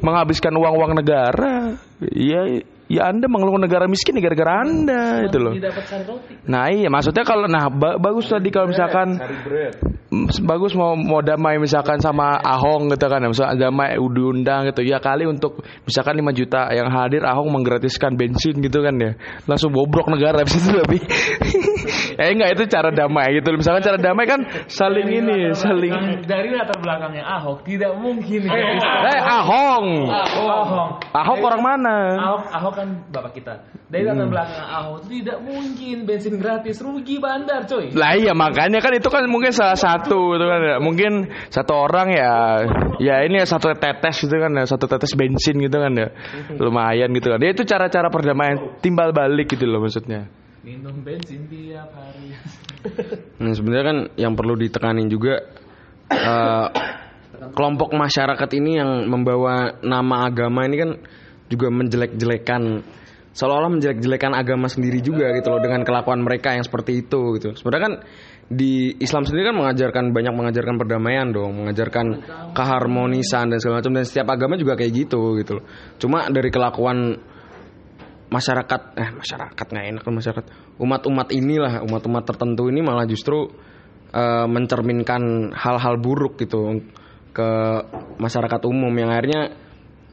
[0.00, 1.76] Menghabiskan uang-uang negara?
[2.00, 5.52] Iya, ya Anda mengeluh negara miskin ya gara-gara Anda itu loh.
[6.46, 9.18] Nah iya maksudnya kalau nah ba- bagus tadi kalau misalkan
[10.10, 14.82] mm, bagus mau mau damai misalkan sama Ahong gitu kan misalnya damai diundang gitu.
[14.82, 19.18] Ya kali untuk misalkan 5 juta yang hadir Ahong menggratiskan bensin gitu kan ya.
[19.44, 20.98] Langsung bobrok negara habis itu tapi.
[22.16, 26.80] Eh enggak itu cara damai gitu misalkan cara damai kan saling ini saling Dari latar
[26.80, 28.40] belakangnya Ahok tidak mungkin.
[28.48, 29.86] eh Ahong.
[30.08, 30.90] Ahok.
[31.12, 31.96] Ahok orang mana?
[32.16, 33.54] Ahok, Ahok kan bapak kita.
[33.88, 37.96] Dari latar belakang Ahok itu tidak mungkin bensin gratis rugi bandar coy.
[37.96, 40.76] Lah iya makanya kan itu kan mungkin salah satu gitu kan ya.
[40.78, 42.32] Mungkin satu orang ya
[43.00, 46.12] ya ini ya satu tetes gitu kan ya, satu tetes bensin gitu kan ya.
[46.60, 47.40] Lumayan gitu kan.
[47.40, 50.28] Ya itu cara-cara perdamaian timbal balik gitu loh maksudnya.
[50.60, 52.36] Minum bensin tiap hari.
[53.42, 55.42] Nah sebenarnya kan yang perlu ditekanin juga
[56.06, 56.68] eh,
[57.52, 60.90] kelompok masyarakat ini yang membawa nama agama ini kan
[61.46, 62.62] juga menjelek-jelekan
[63.36, 67.52] seolah-olah menjelek-jelekan agama sendiri juga gitu loh dengan kelakuan mereka yang seperti itu gitu.
[67.52, 67.94] Sebenarnya kan
[68.48, 72.06] di Islam sendiri kan mengajarkan banyak mengajarkan perdamaian dong, mengajarkan
[72.56, 75.64] keharmonisan dan segala macam dan setiap agama juga kayak gitu gitu loh.
[76.00, 77.20] Cuma dari kelakuan
[78.26, 80.44] masyarakat eh masyarakat nggak enak masyarakat
[80.82, 83.52] umat-umat inilah umat-umat tertentu ini malah justru
[84.16, 86.80] eh, mencerminkan hal-hal buruk gitu
[87.36, 87.48] ke
[88.16, 89.65] masyarakat umum yang akhirnya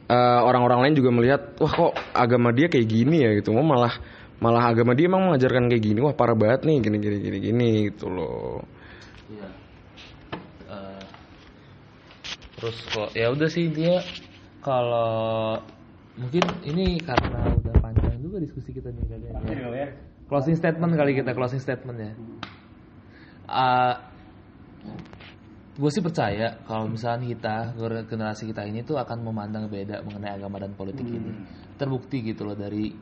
[0.08, 3.94] eh, orang-orang lain juga melihat wah kok agama dia kayak gini ya gitu Oh, malah
[4.42, 7.68] malah agama dia emang mengajarkan kayak gini wah parah banget nih gini gini gini gini
[7.92, 8.60] gitu loh
[9.24, 9.48] Iya.
[10.68, 11.04] Eh,
[12.60, 14.04] terus kok ya udah sih dia
[14.60, 15.56] kalau
[16.16, 19.32] mungkin ini karena udah panjang juga diskusi kita nih kayaknya.
[20.28, 22.12] Closing statement kali kita closing statement ya.
[25.74, 27.56] Gue sih percaya kalau misalnya kita
[28.06, 31.34] generasi kita ini tuh akan memandang beda mengenai agama dan politik ini.
[31.74, 32.94] Terbukti gitu loh dari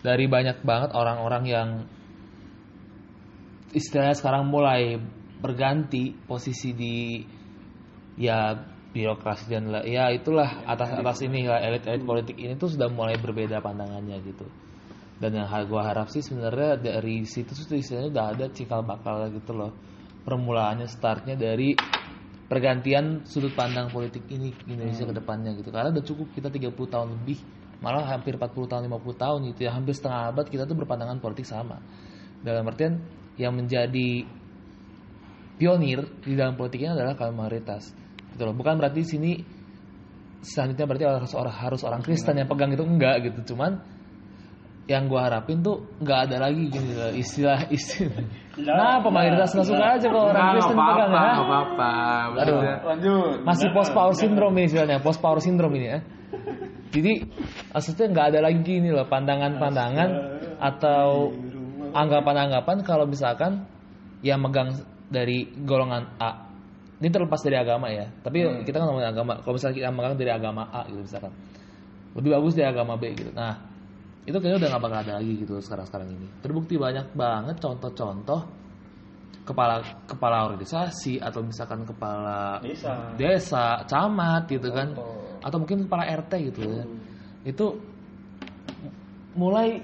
[0.00, 1.68] dari banyak banget orang-orang yang
[3.74, 4.98] istilahnya sekarang mulai
[5.42, 7.22] berganti posisi di
[8.20, 8.54] ya
[8.90, 13.18] birokrasi dan ya itulah atas atas ini lah elit elit politik ini tuh sudah mulai
[13.18, 14.46] berbeda pandangannya gitu.
[15.20, 19.52] Dan yang gue harap sih sebenarnya dari situ tuh istilahnya udah ada cikal bakal gitu
[19.52, 19.74] loh.
[20.24, 21.76] Permulaannya startnya dari
[22.50, 25.70] pergantian sudut pandang politik ini di Indonesia ke depannya gitu.
[25.70, 27.38] Karena udah cukup kita 30 tahun lebih
[27.78, 31.46] malah hampir 40 tahun 50 tahun gitu ya hampir setengah abad kita tuh berpandangan politik
[31.46, 31.78] sama.
[32.42, 32.98] Dalam artian
[33.38, 34.26] yang menjadi
[35.62, 37.94] pionir di dalam politiknya adalah kaum mayoritas
[38.34, 38.54] gitu loh.
[38.58, 39.32] Bukan berarti di sini
[40.42, 43.54] selanjutnya berarti harus orang harus orang Kristen yang pegang itu enggak gitu.
[43.54, 43.78] Cuman
[44.90, 47.70] yang gue harapin tuh nggak ada lagi gini loh istilah.
[47.70, 48.26] Istilah
[48.58, 49.68] nah mayoritas nggak.
[49.70, 51.32] suka aja kalau orang Kristen pegang ya.
[51.38, 51.92] apa-apa.
[52.42, 53.22] Aduh.
[53.46, 55.98] masih post power syndrome ini istilahnya post power syndrome ini ya.
[56.90, 57.12] Jadi
[57.70, 60.10] maksudnya nggak ada lagi gini loh pandangan-pandangan
[60.58, 61.30] atau
[61.94, 63.62] anggapan-anggapan kalau misalkan
[64.26, 64.74] yang megang
[65.06, 66.50] dari golongan A.
[66.98, 68.10] Ini terlepas dari agama ya.
[68.10, 69.38] Tapi kita kan ngomongin agama.
[69.46, 71.30] Kalau misalnya kita megang dari agama A gitu misalkan.
[72.18, 73.30] Lebih bagus dari agama B gitu.
[73.30, 73.69] Nah
[74.28, 76.28] itu kayaknya udah gak bakal ada lagi gitu sekarang-sekarang ini.
[76.44, 78.40] Terbukti banyak banget contoh-contoh
[79.40, 82.60] kepala kepala organisasi atau misalkan kepala
[83.16, 84.92] desa, camat gitu kan.
[85.40, 86.84] Atau mungkin kepala RT gitu ya.
[87.48, 87.80] Itu
[89.34, 89.80] mulai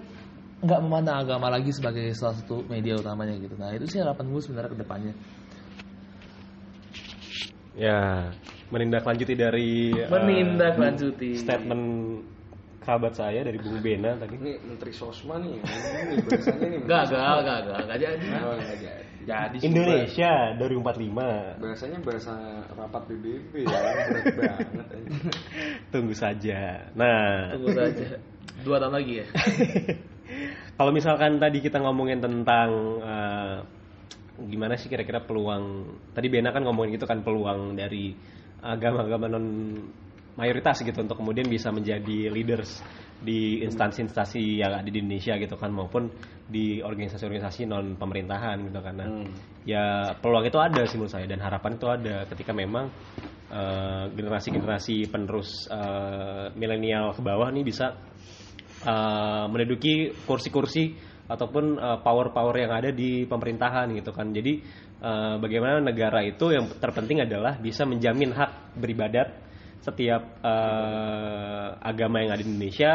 [0.57, 3.57] nggak memandang agama lagi sebagai salah satu media utamanya gitu.
[3.57, 5.15] Nah itu sih harapan gue sebenarnya ke depannya.
[7.77, 8.33] Ya,
[8.73, 11.37] menindaklanjuti dari eh, menindaklanjuti.
[11.37, 11.85] statement
[12.87, 14.39] kerabat saya dari Bung Bena tadi.
[14.39, 16.81] Ini Menteri Sosma nih, ini nih.
[16.87, 19.05] gagal gagal gak jadi Oh, nggak jadi.
[19.27, 21.59] Jadi Indonesia 2045.
[21.59, 23.75] Bahasanya bahasa rapat PBB ya,
[24.07, 24.87] berat banget.
[25.93, 26.87] Tunggu saja.
[26.95, 28.23] Nah, tunggu saja
[28.63, 29.27] dua tahun lagi ya
[30.81, 32.71] kalau misalkan tadi kita ngomongin tentang
[33.03, 33.57] eh,
[34.47, 38.13] gimana sih kira-kira peluang tadi Bena kan ngomongin gitu kan peluang dari
[38.61, 39.47] agama-agama non
[40.37, 42.85] mayoritas gitu untuk kemudian bisa menjadi leaders
[43.17, 46.13] di instansi-instansi yang ada di Indonesia gitu kan maupun
[46.45, 49.09] di organisasi-organisasi non pemerintahan gitu kan nah,
[49.65, 52.93] ya peluang itu ada sih menurut saya dan harapan itu ada ketika memang
[53.49, 57.97] eh, generasi-generasi penerus eh, milenial ke bawah nih bisa
[58.85, 61.75] eh, menduduki kursi-kursi ataupun
[62.07, 64.31] power-power yang ada di pemerintahan gitu kan.
[64.31, 64.63] Jadi
[65.03, 69.46] eh, bagaimana negara itu yang terpenting adalah bisa menjamin hak beribadat
[69.87, 72.93] setiap eh, agama yang ada di Indonesia,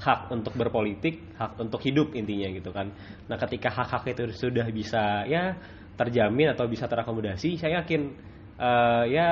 [0.00, 2.88] hak untuk berpolitik, hak untuk hidup intinya gitu kan.
[3.28, 5.54] Nah, ketika hak-hak itu sudah bisa ya
[5.94, 8.02] terjamin atau bisa terakomodasi, saya yakin
[8.58, 9.28] eh, ya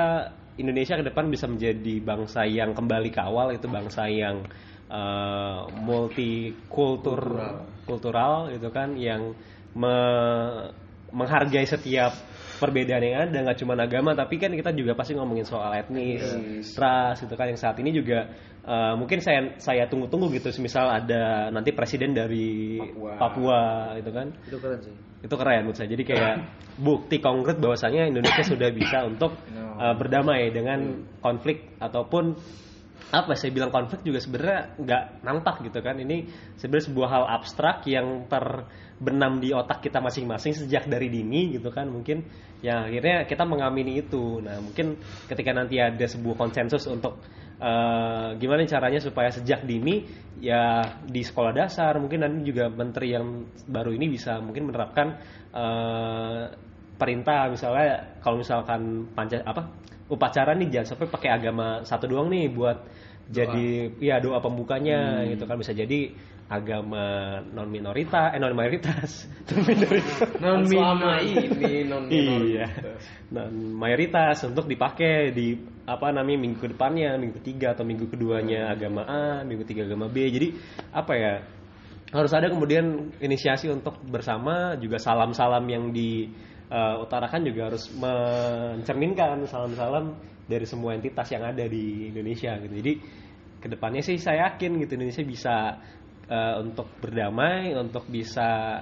[0.61, 4.45] Indonesia ke depan bisa menjadi bangsa yang kembali ke awal itu bangsa yang
[4.91, 7.21] eh, multikultur
[7.83, 9.35] kultural gitu kan yang
[9.75, 10.82] me-
[11.13, 12.11] menghargai setiap
[12.57, 16.23] perbedaan yang ada nggak cuma agama tapi kan kita juga pasti ngomongin soal etnis,
[16.79, 17.51] ras gitu kan.
[17.51, 18.31] Yang saat ini juga
[18.63, 20.49] eh, mungkin saya saya tunggu-tunggu gitu.
[20.63, 22.79] Misal ada nanti presiden dari
[23.19, 24.27] Papua, gitu kan.
[24.47, 24.95] Itu keren sih.
[25.23, 25.89] Itu keren menurut saya.
[25.91, 26.35] Jadi kayak
[26.79, 32.35] bukti konkret bahwasanya Indonesia sudah bisa untuk uh, berdamai dengan konflik ataupun
[33.13, 36.01] apa saya bilang konflik juga sebenarnya nggak nampak gitu kan.
[36.01, 36.25] Ini
[36.57, 41.85] sebenarnya sebuah hal abstrak yang terbenam di otak kita masing-masing sejak dari dini gitu kan.
[41.93, 42.25] Mungkin
[42.65, 44.41] ya akhirnya kita mengamini itu.
[44.41, 44.97] Nah mungkin
[45.29, 47.21] ketika nanti ada sebuah konsensus untuk
[47.61, 50.09] eh, gimana caranya supaya sejak dini
[50.41, 55.07] ya di sekolah dasar mungkin nanti juga menteri yang baru ini bisa mungkin menerapkan
[55.53, 56.41] eh,
[56.97, 59.69] perintah misalnya kalau misalkan panca apa
[60.11, 62.77] upacara nih jangan sampai pakai agama satu doang nih buat
[63.29, 65.59] jadi ya doa pembukanya gitu kan.
[65.59, 66.11] Bisa jadi
[66.51, 72.67] agama non minoritas eh non mayoritas non minoritas Non selama ini non iya.
[73.31, 78.69] Non mayoritas untuk dipakai di apa namanya minggu ke depannya minggu ketiga atau minggu keduanya
[78.69, 80.29] agama A minggu tiga agama B.
[80.29, 80.47] Jadi
[80.91, 81.33] apa ya
[82.13, 90.13] harus ada kemudian inisiasi untuk bersama juga salam-salam yang diutarakan juga harus mencerminkan salam-salam
[90.47, 92.73] dari semua entitas yang ada di Indonesia gitu.
[92.73, 92.93] Jadi
[93.63, 95.55] ke depannya sih saya yakin gitu Indonesia bisa
[96.27, 98.81] eh, untuk berdamai untuk bisa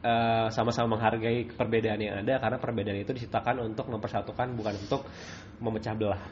[0.00, 5.04] eh, sama-sama menghargai perbedaan yang ada karena perbedaan itu diciptakan untuk mempersatukan bukan untuk
[5.60, 6.22] memecah belah.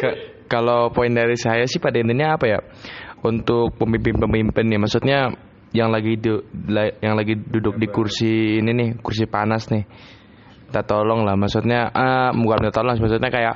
[0.00, 0.18] Ke-
[0.50, 2.58] kalau poin dari saya sih pada intinya apa ya?
[3.22, 5.18] Untuk pemimpin-pemimpin ya maksudnya
[5.70, 9.86] yang lagi du- la- yang lagi duduk di kursi ini nih kursi panas nih.
[10.70, 13.54] Kita tolong lah maksudnya ah, bukan minta tolong maksudnya kayak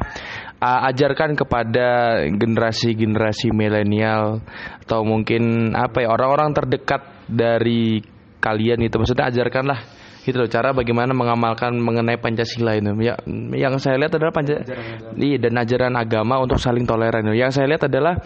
[0.58, 4.42] ah, ajarkan kepada generasi-generasi milenial
[4.82, 8.02] atau mungkin apa ya orang-orang terdekat dari
[8.42, 8.94] kalian itu.
[8.98, 9.78] Maksudnya ajarkanlah
[10.24, 12.90] gitu loh cara bagaimana mengamalkan mengenai Pancasila itu.
[12.98, 13.14] Ya
[13.54, 14.56] yang saya lihat adalah Panca
[15.20, 17.30] iya dan ajaran agama untuk saling toleran.
[17.30, 18.18] Yang saya lihat adalah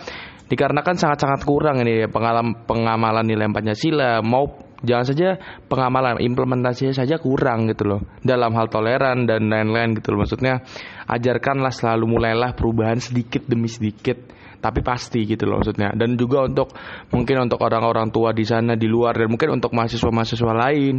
[0.48, 5.28] dikarenakan sangat-sangat kurang ini pengalam pengamalan nilai Pancasila mau jangan saja
[5.66, 8.00] pengamalan implementasinya saja kurang gitu loh.
[8.22, 10.24] Dalam hal toleran dan lain-lain gitu loh.
[10.24, 10.64] Maksudnya
[11.06, 14.18] ajarkanlah selalu mulailah perubahan sedikit demi sedikit
[14.58, 15.94] tapi pasti gitu loh maksudnya.
[15.94, 16.74] Dan juga untuk
[17.14, 20.94] mungkin untuk orang-orang tua di sana di luar dan mungkin untuk mahasiswa-mahasiswa lain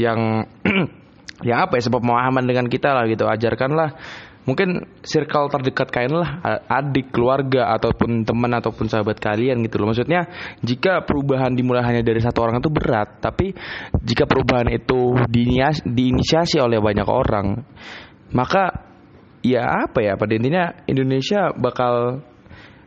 [0.00, 0.48] yang
[1.48, 3.28] yang apa ya sebab pemahaman dengan kita lah gitu.
[3.28, 3.96] Ajarkanlah
[4.44, 6.30] mungkin circle terdekat kalian lah
[6.68, 9.92] adik keluarga ataupun teman ataupun sahabat kalian gitu loh.
[9.92, 10.28] Maksudnya
[10.60, 13.56] jika perubahan dimulai hanya dari satu orang itu berat tapi
[14.04, 15.16] jika perubahan itu
[15.84, 17.64] diinisiasi oleh banyak orang
[18.36, 18.84] maka
[19.40, 22.24] ya apa ya pada intinya Indonesia bakal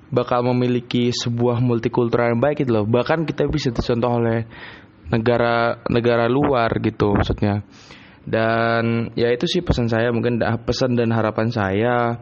[0.07, 2.85] bakal memiliki sebuah multikultural yang baik gitu loh.
[2.87, 4.47] Bahkan kita bisa dicontoh oleh
[5.07, 7.63] negara negara luar gitu maksudnya
[8.27, 12.19] dan ya itu sih pesan saya mungkin pesan dan harapan saya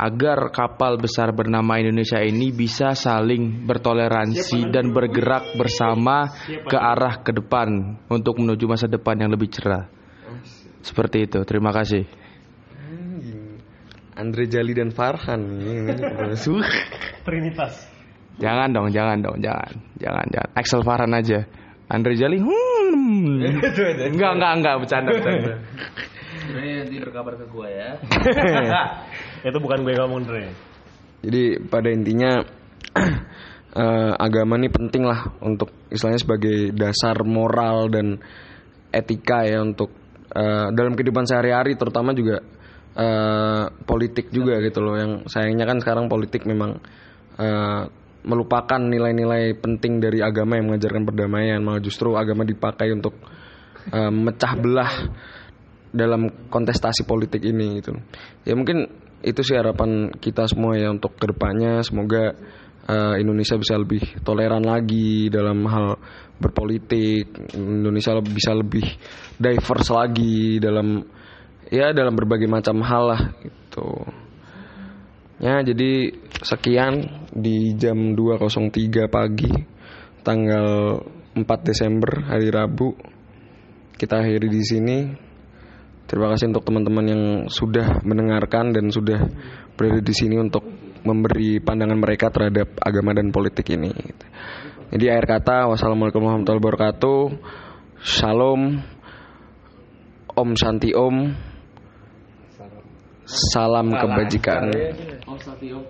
[0.00, 7.36] agar kapal besar bernama Indonesia ini bisa saling bertoleransi dan bergerak bersama ke arah ke
[7.36, 9.86] depan untuk menuju masa depan yang lebih cerah.
[10.82, 11.38] Seperti itu.
[11.46, 12.02] Terima kasih.
[14.12, 15.40] Andre Jali dan Farhan
[17.24, 17.74] Trinitas.
[18.40, 19.72] Jangan dong, jangan dong, jangan.
[20.00, 20.50] Jangan, jangan.
[20.56, 21.46] Axel Farhan aja.
[21.86, 22.71] Andre Jali, hmm.
[24.12, 25.54] enggak, enggak, enggak, bercanda, bercanda.
[26.52, 27.90] nanti berkabar ke gue ya.
[29.48, 30.52] Itu bukan gue ngomong, Dre.
[31.22, 32.42] Jadi pada intinya
[33.78, 38.18] uh, agama ini penting lah untuk istilahnya sebagai dasar moral dan
[38.92, 39.94] etika ya untuk
[40.34, 42.42] uh, dalam kehidupan sehari-hari terutama juga
[42.98, 46.76] uh, politik juga gitu loh yang sayangnya kan sekarang politik memang
[47.40, 47.88] uh,
[48.22, 53.18] melupakan nilai-nilai penting dari agama yang mengajarkan perdamaian malah justru agama dipakai untuk
[53.90, 54.92] uh, mecah belah
[55.92, 57.92] dalam kontestasi politik ini gitu.
[58.46, 58.88] Ya mungkin
[59.22, 61.82] itu sih harapan kita semua ya untuk ke depannya.
[61.84, 62.32] Semoga
[62.88, 65.98] uh, Indonesia bisa lebih toleran lagi dalam hal
[66.38, 67.28] berpolitik.
[67.54, 68.86] Indonesia bisa lebih
[69.36, 71.02] diverse lagi dalam
[71.68, 73.88] ya dalam berbagai macam hal lah itu
[75.42, 79.50] ya jadi sekian di jam 2.03 pagi
[80.22, 81.02] tanggal
[81.34, 82.94] 4 Desember hari Rabu.
[83.98, 84.98] Kita akhiri di sini.
[86.06, 89.18] Terima kasih untuk teman-teman yang sudah mendengarkan dan sudah
[89.74, 90.60] berada di sini untuk
[91.02, 93.90] memberi pandangan mereka terhadap agama dan politik ini.
[94.92, 97.20] Jadi akhir kata wassalamualaikum warahmatullahi wabarakatuh.
[98.04, 98.84] Shalom.
[100.32, 101.51] Om santi om
[103.32, 104.68] Salam kebajikan.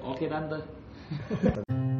[0.06, 1.90] Oke, tante.